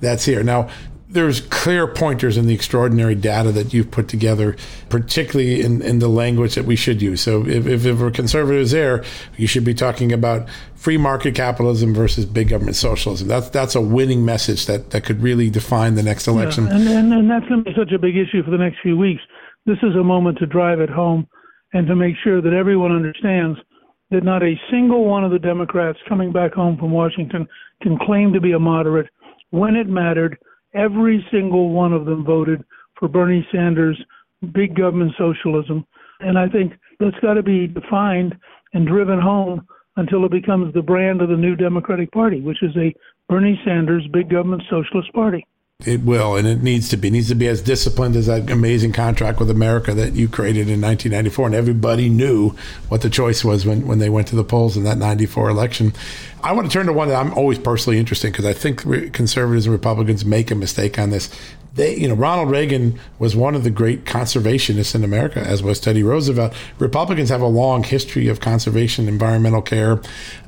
that's 0.00 0.24
here 0.24 0.42
now. 0.42 0.68
There's 1.08 1.40
clear 1.40 1.86
pointers 1.86 2.36
in 2.36 2.48
the 2.48 2.54
extraordinary 2.54 3.14
data 3.14 3.52
that 3.52 3.72
you've 3.72 3.92
put 3.92 4.08
together, 4.08 4.56
particularly 4.88 5.60
in, 5.60 5.80
in 5.80 6.00
the 6.00 6.08
language 6.08 6.56
that 6.56 6.64
we 6.64 6.74
should 6.74 7.00
use. 7.00 7.20
So, 7.20 7.46
if, 7.46 7.68
if, 7.68 7.86
if 7.86 8.00
we're 8.00 8.10
conservatives 8.10 8.72
there, 8.72 9.04
you 9.36 9.46
should 9.46 9.62
be 9.62 9.74
talking 9.74 10.12
about 10.12 10.48
free 10.74 10.96
market 10.96 11.36
capitalism 11.36 11.94
versus 11.94 12.26
big 12.26 12.48
government 12.48 12.74
socialism. 12.74 13.28
That's 13.28 13.50
that's 13.50 13.76
a 13.76 13.80
winning 13.80 14.24
message 14.24 14.66
that, 14.66 14.90
that 14.90 15.04
could 15.04 15.22
really 15.22 15.48
define 15.48 15.94
the 15.94 16.02
next 16.02 16.26
election. 16.26 16.66
Yeah, 16.66 16.74
and, 16.74 16.88
and, 16.88 17.12
and 17.12 17.30
that's 17.30 17.46
going 17.46 17.62
to 17.62 17.70
be 17.70 17.76
such 17.76 17.92
a 17.92 17.98
big 18.00 18.16
issue 18.16 18.42
for 18.42 18.50
the 18.50 18.58
next 18.58 18.80
few 18.82 18.96
weeks. 18.96 19.22
This 19.66 19.78
is 19.82 19.94
a 19.94 20.04
moment 20.04 20.38
to 20.38 20.46
drive 20.46 20.80
it 20.80 20.90
home 20.90 21.26
and 21.72 21.86
to 21.86 21.96
make 21.96 22.16
sure 22.22 22.42
that 22.42 22.52
everyone 22.52 22.92
understands 22.92 23.58
that 24.10 24.22
not 24.22 24.42
a 24.42 24.60
single 24.70 25.06
one 25.06 25.24
of 25.24 25.30
the 25.30 25.38
Democrats 25.38 25.98
coming 26.06 26.32
back 26.32 26.52
home 26.52 26.76
from 26.76 26.90
Washington 26.90 27.48
can 27.80 27.98
claim 27.98 28.32
to 28.34 28.40
be 28.40 28.52
a 28.52 28.58
moderate. 28.58 29.08
When 29.50 29.74
it 29.74 29.88
mattered, 29.88 30.36
every 30.74 31.24
single 31.32 31.70
one 31.70 31.94
of 31.94 32.04
them 32.04 32.24
voted 32.24 32.62
for 32.98 33.08
Bernie 33.08 33.46
Sanders' 33.50 33.98
big 34.52 34.76
government 34.76 35.12
socialism. 35.16 35.86
And 36.20 36.38
I 36.38 36.46
think 36.48 36.74
that's 37.00 37.18
got 37.22 37.34
to 37.34 37.42
be 37.42 37.66
defined 37.66 38.34
and 38.74 38.86
driven 38.86 39.18
home 39.18 39.66
until 39.96 40.26
it 40.26 40.30
becomes 40.30 40.74
the 40.74 40.82
brand 40.82 41.22
of 41.22 41.30
the 41.30 41.36
new 41.36 41.56
Democratic 41.56 42.12
Party, 42.12 42.40
which 42.42 42.62
is 42.62 42.76
a 42.76 42.94
Bernie 43.30 43.58
Sanders 43.64 44.06
big 44.12 44.28
government 44.28 44.62
socialist 44.68 45.10
party. 45.14 45.46
It 45.86 46.00
will, 46.00 46.36
and 46.36 46.48
it 46.48 46.62
needs 46.62 46.88
to 46.90 46.96
be. 46.96 47.08
It 47.08 47.12
needs 47.12 47.28
to 47.28 47.34
be 47.34 47.46
as 47.46 47.60
disciplined 47.60 48.16
as 48.16 48.26
that 48.26 48.50
amazing 48.50 48.92
contract 48.92 49.38
with 49.38 49.50
America 49.50 49.92
that 49.92 50.14
you 50.14 50.28
created 50.28 50.68
in 50.68 50.80
1994. 50.80 51.46
And 51.46 51.54
everybody 51.54 52.08
knew 52.08 52.54
what 52.88 53.02
the 53.02 53.10
choice 53.10 53.44
was 53.44 53.66
when, 53.66 53.86
when 53.86 53.98
they 53.98 54.08
went 54.08 54.28
to 54.28 54.36
the 54.36 54.44
polls 54.44 54.76
in 54.76 54.84
that 54.84 54.96
94 54.96 55.50
election. 55.50 55.92
I 56.44 56.52
want 56.52 56.70
to 56.70 56.72
turn 56.72 56.84
to 56.86 56.92
one 56.92 57.08
that 57.08 57.14
I'm 57.14 57.32
always 57.32 57.58
personally 57.58 57.98
interested 57.98 58.26
in 58.26 58.32
because 58.32 58.44
I 58.44 58.52
think 58.52 58.82
conservatives 59.14 59.64
and 59.64 59.72
Republicans 59.72 60.26
make 60.26 60.50
a 60.50 60.54
mistake 60.54 60.98
on 60.98 61.08
this. 61.08 61.30
they, 61.74 61.96
you 61.96 62.06
know, 62.06 62.14
Ronald 62.14 62.50
Reagan 62.50 63.00
was 63.18 63.34
one 63.34 63.54
of 63.54 63.64
the 63.64 63.70
great 63.70 64.04
conservationists 64.04 64.94
in 64.94 65.04
America, 65.04 65.40
as 65.40 65.62
was 65.62 65.80
Teddy 65.80 66.02
Roosevelt. 66.02 66.52
Republicans 66.78 67.30
have 67.30 67.40
a 67.40 67.46
long 67.46 67.82
history 67.82 68.28
of 68.28 68.40
conservation, 68.40 69.08
environmental 69.08 69.62
care, 69.62 70.02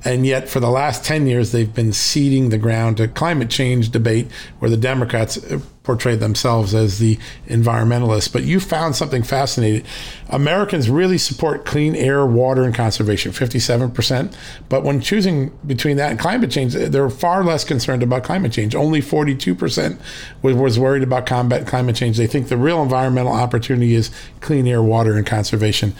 and 0.04 0.26
yet 0.26 0.50
for 0.50 0.60
the 0.60 0.68
last 0.68 1.02
10 1.02 1.26
years, 1.26 1.52
they've 1.52 1.74
been 1.74 1.94
ceding 1.94 2.50
the 2.50 2.58
ground 2.58 2.98
to 2.98 3.08
climate 3.08 3.48
change 3.48 3.88
debate 3.88 4.30
where 4.58 4.70
the 4.70 4.76
Democrats 4.76 5.38
uh, 5.50 5.60
portray 5.86 6.16
themselves 6.16 6.74
as 6.74 6.98
the 6.98 7.18
environmentalists. 7.46 8.30
But 8.30 8.42
you 8.42 8.60
found 8.60 8.96
something 8.96 9.22
fascinating. 9.22 9.86
Americans 10.28 10.90
really 10.90 11.16
support 11.16 11.64
clean 11.64 11.94
air, 11.94 12.26
water, 12.26 12.64
and 12.64 12.74
conservation, 12.74 13.32
57%. 13.32 14.34
But 14.68 14.82
when 14.82 15.00
choosing 15.00 15.56
between 15.66 15.96
that 15.96 16.10
and 16.10 16.18
climate 16.18 16.50
change, 16.50 16.74
they're 16.74 17.08
far 17.08 17.44
less 17.44 17.64
concerned 17.64 18.02
about 18.02 18.24
climate 18.24 18.52
change. 18.52 18.74
Only 18.74 19.00
42% 19.00 19.98
was 20.42 20.78
worried 20.78 21.04
about 21.04 21.24
combat 21.24 21.66
climate 21.66 21.96
change. 21.96 22.16
They 22.16 22.26
think 22.26 22.48
the 22.48 22.56
real 22.56 22.82
environmental 22.82 23.32
opportunity 23.32 23.94
is 23.94 24.10
clean 24.40 24.66
air, 24.66 24.82
water, 24.82 25.14
and 25.14 25.26
conservation. 25.26 25.94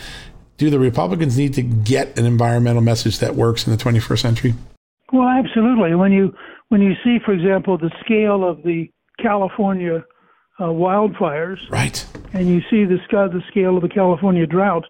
Do 0.59 0.69
the 0.71 0.79
Republicans 0.79 1.39
need 1.39 1.55
to 1.55 1.63
get 1.63 2.19
an 2.19 2.27
environmental 2.27 2.83
message 2.83 3.21
that 3.21 3.37
works 3.37 3.67
in 3.67 3.77
the 3.77 3.83
21st 3.83 4.19
century? 4.19 4.55
Well, 5.13 5.29
absolutely. 5.29 5.95
When 5.95 6.13
you 6.13 6.35
when 6.69 6.83
you 6.83 6.95
see, 7.05 7.19
for 7.25 7.33
example, 7.33 7.79
the 7.79 7.91
scale 8.05 8.49
of 8.49 8.63
the 8.65 8.91
California 9.29 10.05
uh, 10.59 10.65
wildfires, 10.65 11.59
right, 11.71 11.99
and 12.33 12.49
you 12.49 12.61
see 12.71 12.85
the, 12.85 12.99
the 13.11 13.43
scale 13.51 13.77
of 13.77 13.83
the 13.83 13.95
California 14.01 14.47
drought, 14.47 14.85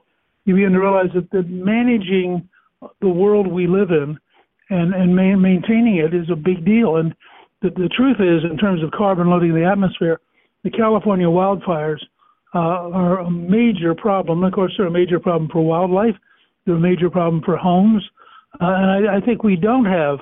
you 0.45 0.55
begin 0.55 0.73
to 0.73 0.81
realize 0.81 1.11
that, 1.15 1.31
that 1.31 1.49
managing 1.49 2.49
the 3.01 3.09
world 3.09 3.47
we 3.47 3.67
live 3.67 3.91
in 3.91 4.19
and 4.71 4.95
and 4.95 5.15
ma- 5.15 5.37
maintaining 5.37 5.97
it 5.97 6.13
is 6.15 6.29
a 6.31 6.37
big 6.37 6.65
deal. 6.65 6.97
And 6.97 7.15
the, 7.63 7.71
the 7.71 7.89
truth 7.89 8.19
is, 8.21 8.49
in 8.51 8.59
terms 8.59 8.83
of 8.83 8.91
carbon 8.91 9.29
loading 9.31 9.55
the 9.55 9.65
atmosphere, 9.65 10.21
the 10.65 10.71
California 10.71 11.27
wildfires 11.27 12.03
uh, 12.55 12.91
are 13.03 13.21
a 13.21 13.31
major 13.31 13.95
problem. 13.95 14.45
Of 14.45 14.53
course, 14.53 14.73
they're 14.77 14.87
a 14.87 14.91
major 14.91 15.21
problem 15.21 15.49
for 15.51 15.63
wildlife. 15.65 16.17
They're 16.65 16.77
a 16.77 16.81
major 16.81 17.11
problem 17.11 17.43
for 17.45 17.57
homes. 17.57 18.03
Uh, 18.61 18.67
and 18.67 19.09
I, 19.09 19.17
I 19.17 19.21
think 19.21 19.43
we 19.43 19.57
don't 19.57 19.85
have 19.85 20.19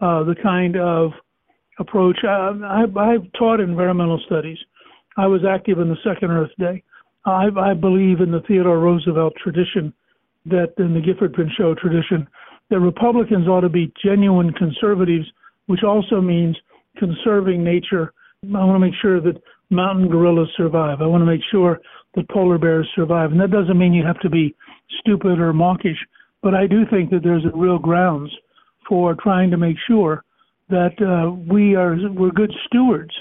uh, 0.00 0.24
the 0.24 0.36
kind 0.42 0.76
of 0.76 1.12
approach. 1.78 2.18
Uh, 2.24 2.52
I, 2.64 2.84
I've 2.96 3.32
taught 3.38 3.60
environmental 3.60 4.20
studies. 4.26 4.58
I 5.16 5.26
was 5.26 5.42
active 5.48 5.78
in 5.78 5.88
the 5.88 5.96
Second 6.04 6.30
Earth 6.30 6.50
Day. 6.58 6.82
I, 7.24 7.48
I 7.56 7.74
believe 7.74 8.20
in 8.20 8.30
the 8.30 8.42
Theodore 8.46 8.78
Roosevelt 8.78 9.34
tradition, 9.42 9.92
that 10.46 10.74
in 10.78 10.94
the 10.94 11.00
Gifford 11.00 11.34
Pinchot 11.34 11.78
tradition, 11.78 12.26
that 12.70 12.80
Republicans 12.80 13.46
ought 13.46 13.60
to 13.60 13.68
be 13.68 13.92
genuine 14.04 14.52
conservatives, 14.54 15.26
which 15.66 15.82
also 15.84 16.20
means 16.20 16.56
conserving 16.96 17.62
nature. 17.62 18.12
I 18.44 18.64
want 18.64 18.74
to 18.74 18.86
make 18.86 18.94
sure 19.00 19.20
that 19.20 19.40
mountain 19.70 20.08
gorillas 20.08 20.48
survive. 20.56 21.00
I 21.00 21.06
want 21.06 21.22
to 21.22 21.26
make 21.26 21.42
sure 21.50 21.80
that 22.14 22.28
polar 22.30 22.58
bears 22.58 22.88
survive. 22.94 23.30
And 23.30 23.40
that 23.40 23.50
doesn't 23.50 23.78
mean 23.78 23.92
you 23.92 24.04
have 24.04 24.20
to 24.20 24.30
be 24.30 24.54
stupid 25.00 25.38
or 25.38 25.52
mawkish, 25.52 25.98
but 26.42 26.54
I 26.54 26.66
do 26.66 26.84
think 26.90 27.10
that 27.10 27.22
there's 27.22 27.44
real 27.54 27.78
grounds 27.78 28.30
for 28.88 29.14
trying 29.14 29.50
to 29.50 29.56
make 29.56 29.76
sure 29.86 30.24
that 30.72 30.96
uh, 31.00 31.30
we 31.30 31.76
are 31.76 31.96
we're 32.10 32.32
good 32.32 32.52
stewards. 32.66 33.12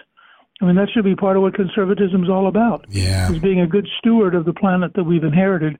I 0.62 0.66
mean, 0.66 0.76
that 0.76 0.88
should 0.94 1.04
be 1.04 1.16
part 1.16 1.38
of 1.38 1.44
what 1.44 1.54
conservatism 1.54 2.24
is 2.24 2.30
all 2.30 2.48
about. 2.48 2.86
Yeah, 2.90 3.32
is 3.32 3.40
being 3.40 3.62
a 3.62 3.68
good 3.68 3.88
steward 4.00 4.34
of 4.34 4.46
the 4.46 4.54
planet 4.54 4.94
that 4.96 5.04
we've 5.04 5.24
inherited. 5.24 5.78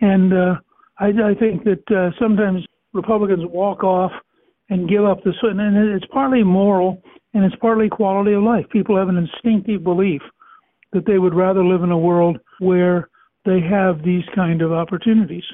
And 0.00 0.32
uh, 0.32 0.54
I, 0.98 1.06
I 1.06 1.34
think 1.34 1.64
that 1.64 1.90
uh, 1.90 2.10
sometimes 2.20 2.64
Republicans 2.92 3.44
walk 3.46 3.82
off 3.82 4.12
and 4.68 4.88
give 4.88 5.04
up 5.04 5.24
this, 5.24 5.34
and 5.42 5.76
it's 5.94 6.06
partly 6.12 6.42
moral 6.42 7.02
and 7.32 7.44
it's 7.44 7.56
partly 7.56 7.88
quality 7.88 8.32
of 8.32 8.42
life. 8.42 8.64
People 8.70 8.96
have 8.96 9.08
an 9.08 9.16
instinctive 9.16 9.82
belief 9.82 10.22
that 10.92 11.06
they 11.06 11.18
would 11.18 11.34
rather 11.34 11.64
live 11.64 11.82
in 11.82 11.90
a 11.90 11.98
world 11.98 12.38
where 12.60 13.08
they 13.44 13.60
have 13.60 14.02
these 14.04 14.24
kind 14.34 14.62
of 14.62 14.72
opportunities. 14.72 15.44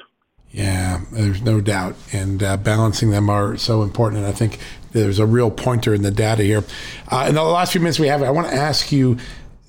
Yeah, 0.51 1.01
there's 1.11 1.41
no 1.41 1.61
doubt. 1.61 1.95
And 2.13 2.43
uh, 2.43 2.57
balancing 2.57 3.09
them 3.09 3.29
are 3.29 3.57
so 3.57 3.83
important. 3.83 4.19
And 4.19 4.27
I 4.27 4.33
think 4.33 4.59
there's 4.91 5.19
a 5.19 5.25
real 5.25 5.51
pointer 5.51 5.93
in 5.93 6.01
the 6.01 6.11
data 6.11 6.43
here. 6.43 6.63
Uh, 7.07 7.25
in 7.29 7.35
the 7.35 7.43
last 7.43 7.71
few 7.71 7.81
minutes 7.81 7.99
we 7.99 8.07
have, 8.07 8.21
I 8.23 8.29
want 8.29 8.47
to 8.47 8.53
ask 8.53 8.91
you. 8.91 9.17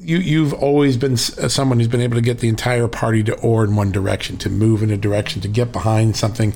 You, 0.05 0.17
you've 0.17 0.53
always 0.53 0.97
been 0.97 1.13
uh, 1.13 1.47
someone 1.47 1.79
who's 1.79 1.87
been 1.87 2.01
able 2.01 2.17
to 2.17 2.23
get 2.23 2.41
the 2.41 2.49
entire 2.49 2.89
party 2.89 3.23
to 3.23 3.39
or 3.39 3.63
in 3.63 3.77
one 3.77 3.93
direction, 3.93 4.37
to 4.39 4.51
move 4.51 4.83
in 4.83 4.91
a 4.91 4.97
direction, 4.97 5.41
to 5.43 5.49
get 5.49 5.71
behind 5.71 6.17
something 6.17 6.55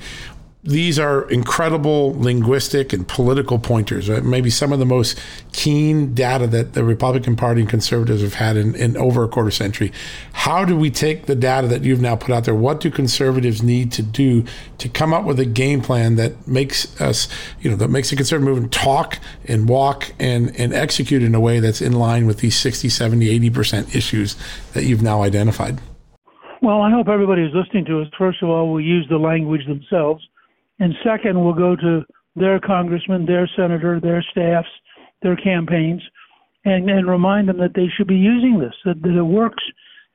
these 0.67 0.99
are 0.99 1.31
incredible 1.31 2.13
linguistic 2.19 2.93
and 2.93 3.07
political 3.07 3.59
pointers, 3.59 4.09
right? 4.09 4.25
maybe 4.25 4.51
some 4.51 4.73
of 4.73 4.81
the 4.81 4.87
most 4.87 5.19
keen 5.53 6.13
data 6.13 6.47
that 6.49 6.75
the 6.75 6.83
Republican 6.83 7.37
Party 7.37 7.61
and 7.61 7.71
conservatives 7.71 8.21
have 8.21 8.35
had 8.35 8.57
in, 8.57 8.75
in, 8.75 8.97
over 8.97 9.23
a 9.23 9.29
quarter 9.29 9.53
century. 9.53 9.93
How 10.33 10.65
do 10.65 10.77
we 10.77 10.91
take 10.91 11.27
the 11.27 11.37
data 11.37 11.69
that 11.69 11.85
you've 11.85 12.01
now 12.01 12.17
put 12.17 12.31
out 12.31 12.45
there? 12.45 12.55
What 12.55 12.81
do 12.81 12.91
conservatives 12.91 13.63
need 13.63 13.93
to 13.93 14.03
do 14.03 14.45
to 14.79 14.89
come 14.89 15.15
up 15.15 15.25
with 15.25 15.39
a 15.39 15.45
game 15.45 15.83
plan 15.83 16.17
that 16.17 16.49
makes 16.49 17.01
us, 17.01 17.29
you 17.61 17.71
know, 17.71 17.77
that 17.77 17.89
makes 17.89 18.11
the 18.11 18.17
conservative 18.17 18.49
movement 18.53 18.73
talk 18.73 19.19
and 19.47 19.69
walk 19.69 20.13
and, 20.19 20.55
and 20.59 20.75
execute 20.75 21.23
in 21.23 21.35
a 21.35 21.41
way 21.41 21.61
that's 21.61 21.81
in 21.81 21.93
line 21.93 22.27
with 22.27 22.39
these 22.39 22.57
60, 22.57 22.89
70, 22.89 23.51
80% 23.51 23.95
issues 23.95 24.37
that 24.73 24.85
you've 24.85 25.03
now 25.03 25.23
identified? 25.23 25.79
Well, 26.61 26.81
I 26.81 26.91
hope 26.91 27.07
everybody 27.09 27.43
who's 27.43 27.55
listening 27.55 27.85
to 27.85 28.01
us, 28.01 28.09
first 28.19 28.43
of 28.43 28.49
all, 28.49 28.73
will 28.73 28.81
use 28.81 29.07
the 29.09 29.19
language 29.19 29.65
themselves 29.67 30.27
and 30.79 30.95
second 31.05 31.43
will 31.43 31.55
go 31.55 31.77
to 31.77 32.05
their 32.35 32.61
congressman, 32.61 33.27
their 33.27 33.49
senator, 33.57 33.99
their 34.01 34.25
staffs, 34.31 34.69
their 35.23 35.37
campaigns, 35.37 36.03
and, 36.65 36.89
and 36.91 37.09
remind 37.09 37.49
them 37.49 37.59
that 37.59 37.75
they 37.75 37.87
should 37.97 38.07
be 38.07 38.17
using 38.17 38.59
this, 38.59 38.75
that, 38.85 39.01
that 39.03 39.17
it 39.17 39.23
works, 39.23 39.63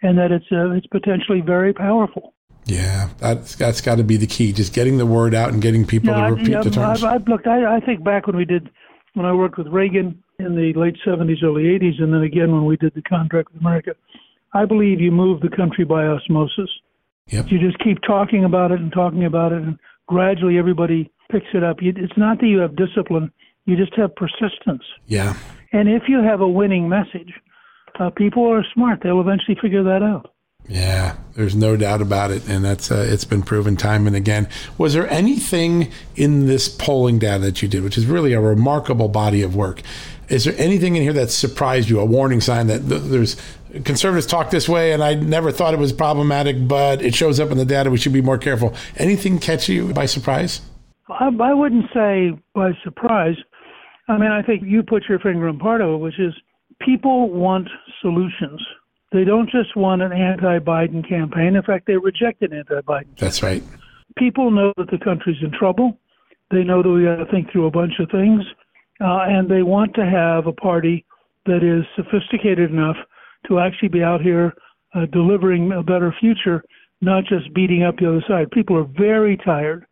and 0.01 0.17
that 0.17 0.31
it's 0.31 0.45
uh, 0.51 0.71
it's 0.71 0.87
potentially 0.87 1.41
very 1.41 1.73
powerful. 1.73 2.33
Yeah, 2.65 3.09
that's 3.17 3.55
that's 3.55 3.81
got 3.81 3.95
to 3.95 4.03
be 4.03 4.17
the 4.17 4.27
key. 4.27 4.53
Just 4.53 4.73
getting 4.73 4.97
the 4.97 5.05
word 5.05 5.33
out 5.33 5.51
and 5.51 5.61
getting 5.61 5.85
people 5.85 6.13
to 6.13 6.21
repeat 6.21 6.55
I, 6.55 6.63
the 6.63 6.69
terms. 6.69 7.03
I've, 7.03 7.21
I've 7.21 7.27
looked. 7.27 7.47
I, 7.47 7.77
I 7.77 7.79
think 7.79 8.03
back 8.03 8.27
when 8.27 8.35
we 8.35 8.45
did 8.45 8.69
when 9.13 9.25
I 9.25 9.33
worked 9.33 9.57
with 9.57 9.67
Reagan 9.67 10.23
in 10.39 10.55
the 10.55 10.73
late 10.79 10.95
'70s, 11.05 11.43
early 11.43 11.63
'80s, 11.63 12.01
and 12.01 12.13
then 12.13 12.21
again 12.21 12.51
when 12.51 12.65
we 12.65 12.77
did 12.77 12.93
the 12.93 13.01
contract 13.01 13.51
with 13.51 13.61
America. 13.61 13.95
I 14.53 14.65
believe 14.65 14.99
you 14.99 15.11
move 15.11 15.41
the 15.41 15.49
country 15.49 15.85
by 15.85 16.05
osmosis. 16.05 16.69
Yep. 17.27 17.51
You 17.51 17.59
just 17.59 17.79
keep 17.79 17.99
talking 18.05 18.43
about 18.43 18.71
it 18.71 18.79
and 18.79 18.91
talking 18.91 19.25
about 19.25 19.53
it, 19.53 19.61
and 19.61 19.79
gradually 20.11 20.57
everybody 20.57 21.09
picks 21.31 21.47
it 21.53 21.63
up. 21.63 21.77
It's 21.81 22.17
not 22.17 22.39
that 22.41 22.47
you 22.47 22.59
have 22.59 22.75
discipline, 22.75 23.31
you 23.65 23.77
just 23.77 23.95
have 23.95 24.13
persistence. 24.15 24.83
Yeah. 25.07 25.35
And 25.71 25.87
if 25.87 26.03
you 26.07 26.21
have 26.21 26.41
a 26.41 26.47
winning 26.47 26.89
message, 26.89 27.33
uh, 27.99 28.09
people 28.09 28.45
are 28.51 28.65
smart. 28.73 28.99
They'll 29.01 29.21
eventually 29.21 29.57
figure 29.61 29.83
that 29.83 30.03
out. 30.03 30.33
Yeah, 30.67 31.15
there's 31.33 31.55
no 31.55 31.75
doubt 31.75 32.01
about 32.01 32.29
it, 32.29 32.47
and 32.47 32.63
that's 32.63 32.91
uh, 32.91 33.05
it's 33.09 33.25
been 33.25 33.41
proven 33.41 33.75
time 33.75 34.05
and 34.05 34.15
again. 34.15 34.47
Was 34.77 34.93
there 34.93 35.09
anything 35.09 35.91
in 36.15 36.45
this 36.45 36.69
polling 36.69 37.17
data 37.17 37.39
that 37.45 37.61
you 37.61 37.67
did, 37.67 37.83
which 37.83 37.97
is 37.97 38.05
really 38.05 38.33
a 38.33 38.39
remarkable 38.39 39.07
body 39.07 39.41
of 39.41 39.55
work? 39.55 39.81
Is 40.31 40.45
there 40.45 40.55
anything 40.57 40.95
in 40.95 41.03
here 41.03 41.11
that 41.13 41.29
surprised 41.29 41.89
you? 41.89 41.99
A 41.99 42.05
warning 42.05 42.39
sign 42.39 42.67
that 42.67 42.87
th- 42.87 43.01
there's 43.03 43.35
conservatives 43.83 44.25
talk 44.25 44.49
this 44.49 44.69
way, 44.69 44.93
and 44.93 45.03
I 45.03 45.13
never 45.13 45.51
thought 45.51 45.73
it 45.73 45.79
was 45.79 45.91
problematic, 45.91 46.67
but 46.69 47.01
it 47.01 47.13
shows 47.13 47.37
up 47.39 47.51
in 47.51 47.57
the 47.57 47.65
data. 47.65 47.91
We 47.91 47.97
should 47.97 48.13
be 48.13 48.21
more 48.21 48.37
careful. 48.37 48.73
Anything 48.95 49.39
catch 49.39 49.67
you 49.67 49.93
by 49.93 50.05
surprise? 50.05 50.61
I, 51.09 51.27
I 51.27 51.53
wouldn't 51.53 51.85
say 51.93 52.31
by 52.55 52.71
surprise. 52.81 53.35
I 54.07 54.17
mean, 54.17 54.31
I 54.31 54.41
think 54.41 54.63
you 54.63 54.83
put 54.83 55.03
your 55.09 55.19
finger 55.19 55.49
on 55.49 55.59
part 55.59 55.81
of 55.81 55.89
it, 55.89 55.97
which 55.97 56.17
is 56.17 56.33
people 56.79 57.29
want 57.29 57.67
solutions. 58.01 58.61
They 59.11 59.25
don't 59.25 59.49
just 59.49 59.75
want 59.75 60.01
an 60.01 60.13
anti-Biden 60.13 61.07
campaign. 61.07 61.57
In 61.57 61.63
fact, 61.63 61.87
they 61.87 61.97
reject 61.97 62.41
an 62.41 62.53
anti-Biden. 62.53 63.17
That's 63.17 63.43
right. 63.43 63.61
People 64.17 64.49
know 64.49 64.71
that 64.77 64.89
the 64.89 64.97
country's 64.97 65.41
in 65.41 65.51
trouble. 65.51 65.97
They 66.51 66.63
know 66.63 66.81
that 66.81 66.89
we 66.89 67.03
got 67.03 67.17
to 67.17 67.25
think 67.25 67.51
through 67.51 67.65
a 67.65 67.71
bunch 67.71 67.93
of 67.99 68.09
things, 68.09 68.43
uh, 69.01 69.25
and 69.27 69.49
they 69.49 69.63
want 69.63 69.93
to 69.95 70.05
have 70.05 70.47
a 70.47 70.53
party 70.53 71.05
that 71.45 71.63
is 71.63 71.85
sophisticated 71.95 72.71
enough 72.71 72.97
to 73.47 73.59
actually 73.59 73.89
be 73.89 74.03
out 74.03 74.21
here 74.21 74.53
uh, 74.93 75.05
delivering 75.11 75.71
a 75.71 75.81
better 75.81 76.13
future, 76.19 76.63
not 77.01 77.23
just 77.25 77.53
beating 77.53 77.83
up 77.83 77.97
the 77.97 78.07
other 78.07 78.23
side. 78.27 78.51
People 78.51 78.77
are 78.77 78.87
very 78.97 79.37
tired 79.37 79.85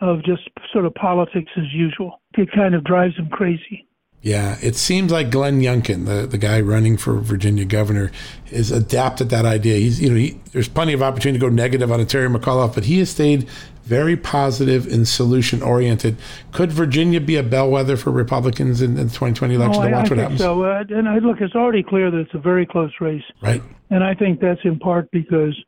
of 0.00 0.22
just 0.24 0.42
sort 0.72 0.84
of 0.86 0.94
politics 0.94 1.50
as 1.56 1.72
usual. 1.72 2.20
It 2.36 2.50
kind 2.52 2.74
of 2.74 2.84
drives 2.84 3.16
them 3.16 3.28
crazy. 3.28 3.86
Yeah, 4.22 4.58
it 4.60 4.76
seems 4.76 5.10
like 5.10 5.30
Glenn 5.30 5.62
Youngkin, 5.62 6.04
the, 6.04 6.26
the 6.26 6.36
guy 6.36 6.60
running 6.60 6.98
for 6.98 7.18
Virginia 7.20 7.64
governor, 7.64 8.12
has 8.50 8.70
adapted 8.70 9.30
that 9.30 9.46
idea. 9.46 9.78
He's 9.78 9.98
you 9.98 10.10
know 10.10 10.16
he, 10.16 10.38
there's 10.52 10.68
plenty 10.68 10.92
of 10.92 11.02
opportunity 11.02 11.38
to 11.38 11.46
go 11.46 11.48
negative 11.48 11.90
on 11.90 12.04
Terry 12.06 12.28
McAuliffe, 12.28 12.74
but 12.74 12.84
he 12.84 12.98
has 12.98 13.08
stayed 13.08 13.48
very 13.90 14.16
positive 14.16 14.86
and 14.86 15.06
solution 15.06 15.62
oriented. 15.62 16.16
Could 16.52 16.70
Virginia 16.70 17.20
be 17.20 17.34
a 17.34 17.42
bellwether 17.42 17.96
for 17.96 18.12
Republicans 18.12 18.80
in, 18.80 18.90
in 18.90 19.08
the 19.08 19.12
2020 19.12 19.54
election? 19.56 19.82
Oh, 19.82 19.86
I, 19.86 19.90
to 19.90 19.96
watch 19.96 20.06
I 20.06 20.08
what 20.10 20.18
happens. 20.18 20.40
So, 20.40 20.62
uh, 20.62 20.84
and 20.88 21.08
I, 21.08 21.18
look, 21.18 21.38
it's 21.40 21.56
already 21.56 21.82
clear 21.82 22.08
that 22.08 22.18
it's 22.18 22.34
a 22.34 22.38
very 22.38 22.64
close 22.64 22.92
race, 23.00 23.24
right? 23.42 23.60
And 23.90 24.04
I 24.04 24.14
think 24.14 24.40
that's 24.40 24.60
in 24.62 24.78
part 24.78 25.10
because 25.10 25.58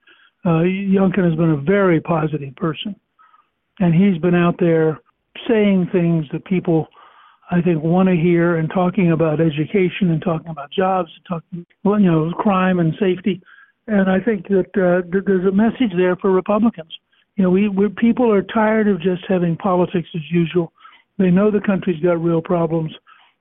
uh, 0.44 0.62
Youngkin 0.62 1.28
has 1.28 1.34
been 1.34 1.50
a 1.50 1.60
very 1.60 2.00
positive 2.00 2.54
person, 2.54 2.94
and 3.80 3.92
he's 3.92 4.22
been 4.22 4.36
out 4.36 4.54
there 4.60 5.00
saying 5.48 5.88
things 5.92 6.24
that 6.32 6.44
people 6.44 6.86
I 7.50 7.60
think, 7.60 7.82
want 7.82 8.08
to 8.08 8.14
hear 8.14 8.56
and 8.56 8.70
talking 8.70 9.12
about 9.12 9.40
education 9.40 10.10
and 10.10 10.22
talking 10.22 10.48
about 10.48 10.70
jobs 10.70 11.10
and 11.14 11.26
talking, 11.28 11.66
well, 11.84 12.00
you 12.00 12.10
know, 12.10 12.32
crime 12.32 12.78
and 12.78 12.94
safety. 12.98 13.42
And 13.86 14.08
I 14.08 14.20
think 14.20 14.48
that 14.48 14.70
uh, 14.78 15.06
there's 15.26 15.46
a 15.46 15.52
message 15.52 15.92
there 15.96 16.16
for 16.16 16.30
Republicans. 16.30 16.92
You 17.36 17.44
know, 17.44 17.50
we 17.50 17.68
we 17.68 17.88
people 17.88 18.30
are 18.32 18.42
tired 18.42 18.88
of 18.88 19.00
just 19.00 19.24
having 19.28 19.56
politics 19.56 20.08
as 20.14 20.22
usual. 20.30 20.72
They 21.18 21.30
know 21.30 21.50
the 21.50 21.60
country's 21.60 22.02
got 22.02 22.22
real 22.22 22.42
problems, 22.42 22.92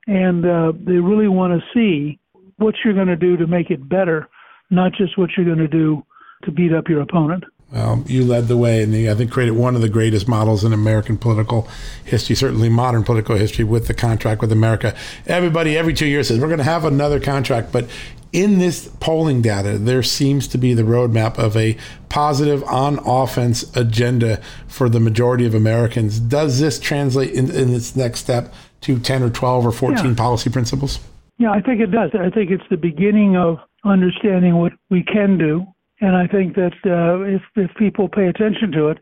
and 0.08 0.46
uh, 0.46 0.74
they 0.76 0.98
really 0.98 1.28
want 1.28 1.60
to 1.60 1.68
see 1.74 2.20
what 2.58 2.76
you're 2.84 2.94
going 2.94 3.08
to 3.08 3.16
do 3.16 3.38
to 3.38 3.48
make 3.48 3.70
it 3.70 3.88
better, 3.90 4.30
not 4.70 4.94
just 4.94 5.18
what 5.18 5.32
you're 5.36 5.46
going 5.46 5.58
to 5.58 5.68
do 5.68 6.04
to 6.44 6.52
beat 6.52 6.74
up 6.74 6.88
your 6.88 7.02
opponent. 7.02 7.44
Well, 7.72 8.04
you 8.06 8.26
led 8.26 8.50
the 8.50 8.58
way, 8.58 8.84
and 8.84 8.94
I 9.10 9.16
think 9.16 9.32
created 9.32 9.54
one 9.54 9.76
of 9.76 9.82
the 9.82 9.88
greatest 9.88 10.28
models 10.28 10.66
in 10.66 10.74
American 10.74 11.18
political 11.18 11.70
history, 12.04 12.36
certainly 12.36 12.68
modern 12.68 13.04
political 13.04 13.38
history, 13.38 13.64
with 13.64 13.88
the 13.88 13.94
contract 13.94 14.42
with 14.42 14.52
America. 14.52 14.94
Everybody, 15.26 15.78
every 15.78 15.94
two 15.94 16.06
years, 16.06 16.28
says 16.28 16.40
we're 16.40 16.48
going 16.48 16.58
to 16.58 16.66
have 16.66 16.84
another 16.84 17.22
contract, 17.22 17.72
but 17.72 17.88
in 18.34 18.60
this 18.60 18.90
polling 19.00 19.42
data, 19.42 19.78
there 19.78 20.04
seems 20.04 20.48
to 20.50 20.58
be 20.58 20.74
the 20.74 20.84
roadmap 20.84 21.38
of 21.38 21.56
a 21.56 21.78
positive 22.10 22.64
on 22.66 23.00
offense 23.06 23.64
agenda 23.76 24.42
for 24.68 24.90
the 24.90 25.00
majority 25.00 25.46
of 25.46 25.54
Americans. 25.54 26.20
Does 26.20 26.60
this 26.60 26.80
translate 26.80 27.32
in, 27.32 27.50
in 27.52 27.74
its 27.74 27.96
next 27.96 28.20
step 28.20 28.54
to 28.82 29.00
10 29.00 29.24
or 29.24 29.30
12 29.30 29.66
or 29.66 29.72
14 29.72 30.06
yeah. 30.06 30.14
policy 30.16 30.50
principles? 30.50 31.00
Yeah, 31.38 31.52
I 31.52 31.62
think 31.62 31.82
it 31.82 31.92
does. 31.92 32.12
I 32.14 32.30
think 32.30 32.52
it's 32.52 32.64
the 32.70 32.78
beginning 32.78 33.36
of 33.36 33.60
understanding 33.84 34.58
what 34.58 34.74
we 34.90 35.04
can 35.04 35.38
do 35.38 35.66
and 36.02 36.16
I 36.16 36.28
think 36.28 36.56
that 36.56 36.74
uh, 36.86 37.22
if 37.22 37.42
if 37.56 37.76
people 37.78 38.10
pay 38.10 38.28
attention 38.28 38.72
to 38.74 38.90
it, 38.90 38.98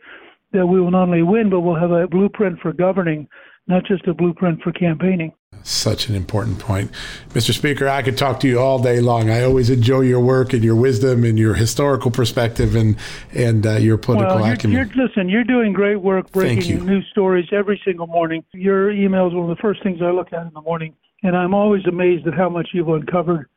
that 0.52 0.68
we 0.68 0.80
will 0.80 0.92
not 0.92 1.04
only 1.04 1.24
win, 1.24 1.50
but 1.50 1.62
we'll 1.62 1.80
have 1.80 1.92
a 1.92 2.08
blueprint 2.08 2.60
for 2.60 2.74
governing, 2.74 3.28
not 3.68 3.86
just 3.86 4.06
a 4.08 4.14
blueprint 4.14 4.62
for 4.62 4.72
campaigning. 4.72 5.32
Such 5.64 6.08
an 6.08 6.16
important 6.16 6.60
point. 6.60 6.92
Mr. 7.30 7.54
Speaker, 7.54 7.90
I 7.90 8.02
could 8.02 8.18
talk 8.18 8.40
to 8.42 8.48
you 8.48 8.60
all 8.60 8.80
day 8.80 9.02
long. 9.02 9.30
I 9.30 9.44
always 9.44 9.70
enjoy 9.70 10.02
your 10.02 10.22
work 10.22 10.54
and 10.54 10.64
your 10.64 10.76
wisdom 10.76 11.26
and 11.26 11.38
your 11.38 11.54
historical 11.54 12.12
perspective 12.12 12.76
and, 12.76 12.96
and 13.34 13.66
uh, 13.66 13.72
your 13.72 13.98
political 13.98 14.38
well, 14.38 14.46
you're, 14.46 14.54
acumen. 14.54 14.78
You're, 14.78 15.08
listen, 15.08 15.28
you're 15.28 15.44
doing 15.44 15.74
great 15.74 15.98
work 15.98 16.32
breaking 16.32 16.86
new 16.86 17.02
stories 17.12 17.48
every 17.52 17.82
single 17.84 18.08
morning. 18.08 18.44
Your 18.54 18.90
email 18.92 19.28
is 19.28 19.34
one 19.34 19.50
of 19.50 19.58
the 19.58 19.62
first 19.62 19.84
things 19.84 20.00
I 20.02 20.12
look 20.12 20.32
at 20.32 20.48
in 20.48 20.54
the 20.54 20.62
morning, 20.62 20.96
and 21.24 21.36
I'm 21.36 21.54
always 21.54 21.86
amazed 21.88 22.26
at 22.26 22.36
how 22.36 22.50
much 22.50 22.70
you've 22.74 22.88
uncovered 22.88 23.50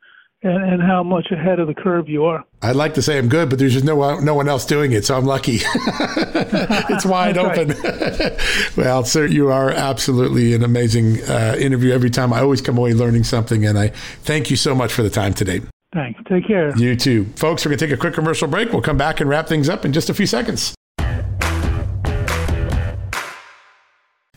and, 0.43 0.73
and 0.73 0.81
how 0.81 1.03
much 1.03 1.31
ahead 1.31 1.59
of 1.59 1.67
the 1.67 1.73
curve 1.73 2.09
you 2.09 2.25
are. 2.25 2.43
I'd 2.61 2.75
like 2.75 2.93
to 2.95 3.01
say 3.01 3.17
I'm 3.17 3.29
good, 3.29 3.49
but 3.49 3.59
there's 3.59 3.73
just 3.73 3.85
no 3.85 4.19
no 4.19 4.35
one 4.35 4.47
else 4.47 4.65
doing 4.65 4.91
it, 4.91 5.05
so 5.05 5.17
I'm 5.17 5.25
lucky. 5.25 5.59
it's 5.61 7.05
wide 7.05 7.37
open. 7.45 7.73
well, 8.77 9.03
sir, 9.03 9.25
you 9.25 9.49
are 9.49 9.69
absolutely 9.71 10.53
an 10.53 10.63
amazing 10.63 11.21
uh, 11.23 11.55
interview 11.59 11.91
every 11.91 12.09
time. 12.09 12.33
I 12.33 12.41
always 12.41 12.61
come 12.61 12.77
away 12.77 12.93
learning 12.93 13.23
something, 13.23 13.65
and 13.65 13.77
I 13.77 13.89
thank 14.23 14.49
you 14.49 14.57
so 14.57 14.75
much 14.75 14.93
for 14.93 15.03
the 15.03 15.09
time 15.09 15.33
today. 15.33 15.61
Thanks. 15.93 16.19
Take 16.27 16.47
care. 16.47 16.75
You 16.77 16.95
too. 16.95 17.25
Folks, 17.35 17.63
we're 17.63 17.69
going 17.69 17.79
to 17.79 17.85
take 17.85 17.93
a 17.93 17.99
quick 17.99 18.15
commercial 18.15 18.47
break. 18.47 18.71
We'll 18.71 18.81
come 18.81 18.97
back 18.97 19.19
and 19.19 19.29
wrap 19.29 19.47
things 19.47 19.69
up 19.69 19.85
in 19.85 19.93
just 19.93 20.09
a 20.09 20.13
few 20.13 20.25
seconds. 20.25 20.73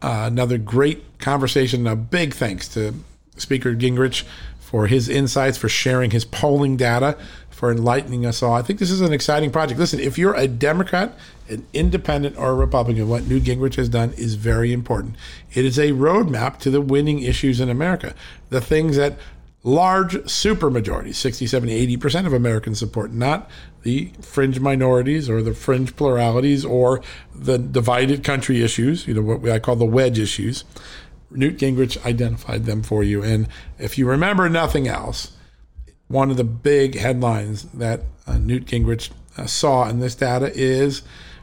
Uh, 0.00 0.24
another 0.26 0.58
great 0.58 1.18
conversation. 1.18 1.86
A 1.86 1.96
big 1.96 2.34
thanks 2.34 2.68
to 2.68 2.94
Speaker 3.36 3.74
Gingrich 3.74 4.24
for 4.60 4.86
his 4.86 5.08
insights, 5.08 5.56
for 5.56 5.68
sharing 5.68 6.10
his 6.10 6.24
polling 6.24 6.76
data, 6.76 7.16
for 7.50 7.72
enlightening 7.72 8.24
us 8.24 8.42
all. 8.42 8.52
I 8.52 8.62
think 8.62 8.78
this 8.78 8.90
is 8.90 9.00
an 9.00 9.12
exciting 9.12 9.50
project. 9.50 9.80
Listen, 9.80 9.98
if 9.98 10.16
you're 10.16 10.34
a 10.34 10.46
Democrat, 10.46 11.18
an 11.48 11.66
independent, 11.72 12.36
or 12.36 12.50
a 12.50 12.54
Republican, 12.54 13.08
what 13.08 13.26
Newt 13.26 13.42
Gingrich 13.42 13.74
has 13.74 13.88
done 13.88 14.12
is 14.12 14.36
very 14.36 14.72
important. 14.72 15.16
It 15.52 15.64
is 15.64 15.78
a 15.78 15.92
roadmap 15.92 16.58
to 16.58 16.70
the 16.70 16.80
winning 16.80 17.20
issues 17.20 17.60
in 17.60 17.68
America, 17.68 18.14
the 18.50 18.60
things 18.60 18.96
that 18.96 19.18
large 19.62 20.14
supermajorities, 20.14 21.16
60, 21.16 21.46
70, 21.46 21.96
80% 21.96 22.26
of 22.26 22.32
Americans 22.32 22.78
support, 22.78 23.12
not 23.12 23.50
the 23.82 24.10
fringe 24.20 24.60
minorities 24.60 25.28
or 25.28 25.42
the 25.42 25.54
fringe 25.54 25.96
pluralities 25.96 26.64
or 26.64 27.02
the 27.34 27.58
divided 27.58 28.22
country 28.22 28.62
issues, 28.62 29.06
you 29.06 29.14
know, 29.14 29.22
what 29.22 29.50
I 29.50 29.58
call 29.58 29.76
the 29.76 29.84
wedge 29.84 30.18
issues. 30.18 30.64
Newt 31.30 31.58
Gingrich 31.58 32.04
identified 32.06 32.64
them 32.64 32.82
for 32.82 33.02
you. 33.02 33.22
And 33.22 33.48
if 33.78 33.98
you 33.98 34.08
remember 34.08 34.48
nothing 34.48 34.88
else, 34.88 35.32
one 36.06 36.30
of 36.30 36.38
the 36.38 36.44
big 36.44 36.96
headlines 36.96 37.64
that 37.74 38.02
uh, 38.26 38.38
Newt 38.38 38.64
Gingrich 38.66 39.10
uh, 39.36 39.46
saw 39.46 39.88
in 39.88 40.00
this 40.00 40.14
data 40.14 40.50
is 40.54 41.02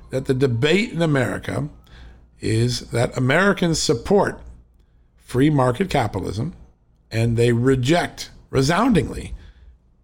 that 0.10 0.26
the 0.26 0.34
debate 0.34 0.92
in 0.92 1.02
America 1.02 1.70
is 2.42 2.82
that 2.92 3.16
Americans 3.18 3.82
support 3.82 4.42
free 5.18 5.50
market 5.50 5.90
capitalism 5.90 6.56
and 7.12 7.38
they 7.38 7.52
reject 7.52 8.32
resoundingly 8.50 9.34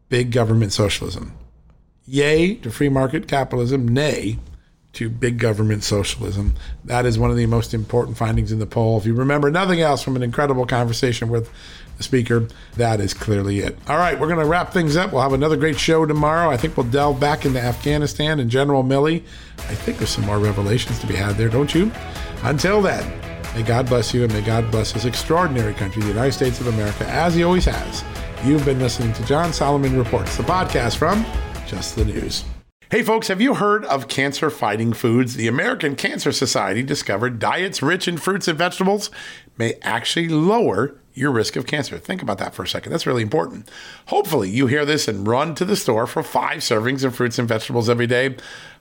big 0.09 0.31
government 0.31 0.73
socialism. 0.73 1.33
Yay 2.05 2.55
to 2.55 2.71
free 2.71 2.89
market 2.89 3.27
capitalism, 3.27 3.87
nay 3.87 4.39
to 4.93 5.09
big 5.09 5.39
government 5.39 5.83
socialism. 5.83 6.53
That 6.83 7.05
is 7.05 7.17
one 7.17 7.31
of 7.31 7.37
the 7.37 7.45
most 7.45 7.73
important 7.73 8.17
findings 8.17 8.51
in 8.51 8.59
the 8.59 8.65
poll. 8.65 8.97
If 8.97 9.05
you 9.05 9.13
remember 9.13 9.49
nothing 9.49 9.79
else 9.79 10.03
from 10.03 10.15
an 10.17 10.23
incredible 10.23 10.65
conversation 10.65 11.29
with 11.29 11.49
the 11.95 12.03
speaker, 12.03 12.47
that 12.75 12.99
is 12.99 13.13
clearly 13.13 13.59
it. 13.59 13.77
All 13.87 13.97
right, 13.97 14.19
we're 14.19 14.27
going 14.27 14.39
to 14.39 14.45
wrap 14.45 14.73
things 14.73 14.97
up. 14.97 15.13
We'll 15.13 15.21
have 15.21 15.33
another 15.33 15.55
great 15.55 15.79
show 15.79 16.05
tomorrow. 16.05 16.49
I 16.49 16.57
think 16.57 16.75
we'll 16.75 16.87
delve 16.87 17.19
back 17.19 17.45
into 17.45 17.61
Afghanistan 17.61 18.39
and 18.39 18.49
General 18.49 18.83
Milley. 18.83 19.23
I 19.59 19.75
think 19.75 19.97
there's 19.97 20.09
some 20.09 20.25
more 20.25 20.39
revelations 20.39 20.99
to 20.99 21.07
be 21.07 21.15
had 21.15 21.37
there, 21.37 21.49
don't 21.49 21.73
you? 21.73 21.89
Until 22.43 22.81
then, 22.81 23.30
May 23.53 23.63
God 23.63 23.87
bless 23.87 24.13
you 24.13 24.23
and 24.23 24.31
may 24.31 24.41
God 24.41 24.71
bless 24.71 24.93
this 24.93 25.03
extraordinary 25.03 25.73
country, 25.73 26.01
the 26.01 26.07
United 26.07 26.31
States 26.31 26.61
of 26.61 26.67
America, 26.67 27.05
as 27.09 27.35
He 27.35 27.43
always 27.43 27.65
has. 27.65 28.03
You've 28.45 28.63
been 28.63 28.79
listening 28.79 29.11
to 29.13 29.25
John 29.25 29.51
Solomon 29.51 29.97
Reports, 29.97 30.37
the 30.37 30.43
podcast 30.43 30.95
from 30.95 31.25
Just 31.67 31.97
the 31.97 32.05
News. 32.05 32.45
Hey, 32.89 33.03
folks, 33.03 33.27
have 33.27 33.41
you 33.41 33.55
heard 33.55 33.83
of 33.85 34.07
cancer 34.07 34.49
fighting 34.49 34.93
foods? 34.93 35.35
The 35.35 35.49
American 35.49 35.97
Cancer 35.97 36.31
Society 36.31 36.81
discovered 36.81 37.39
diets 37.39 37.81
rich 37.81 38.07
in 38.07 38.17
fruits 38.17 38.47
and 38.47 38.57
vegetables 38.57 39.11
may 39.57 39.73
actually 39.81 40.29
lower 40.29 40.95
your 41.13 41.31
risk 41.31 41.55
of 41.57 41.67
cancer. 41.67 41.97
Think 41.97 42.21
about 42.21 42.37
that 42.37 42.55
for 42.55 42.63
a 42.63 42.67
second. 42.67 42.91
That's 42.91 43.05
really 43.05 43.21
important. 43.21 43.69
Hopefully, 44.07 44.49
you 44.49 44.67
hear 44.67 44.85
this 44.85 45.07
and 45.07 45.27
run 45.27 45.55
to 45.55 45.65
the 45.65 45.75
store 45.75 46.07
for 46.07 46.23
five 46.23 46.59
servings 46.59 47.03
of 47.03 47.15
fruits 47.15 47.37
and 47.37 47.47
vegetables 47.47 47.89
every 47.89 48.07
day. 48.07 48.35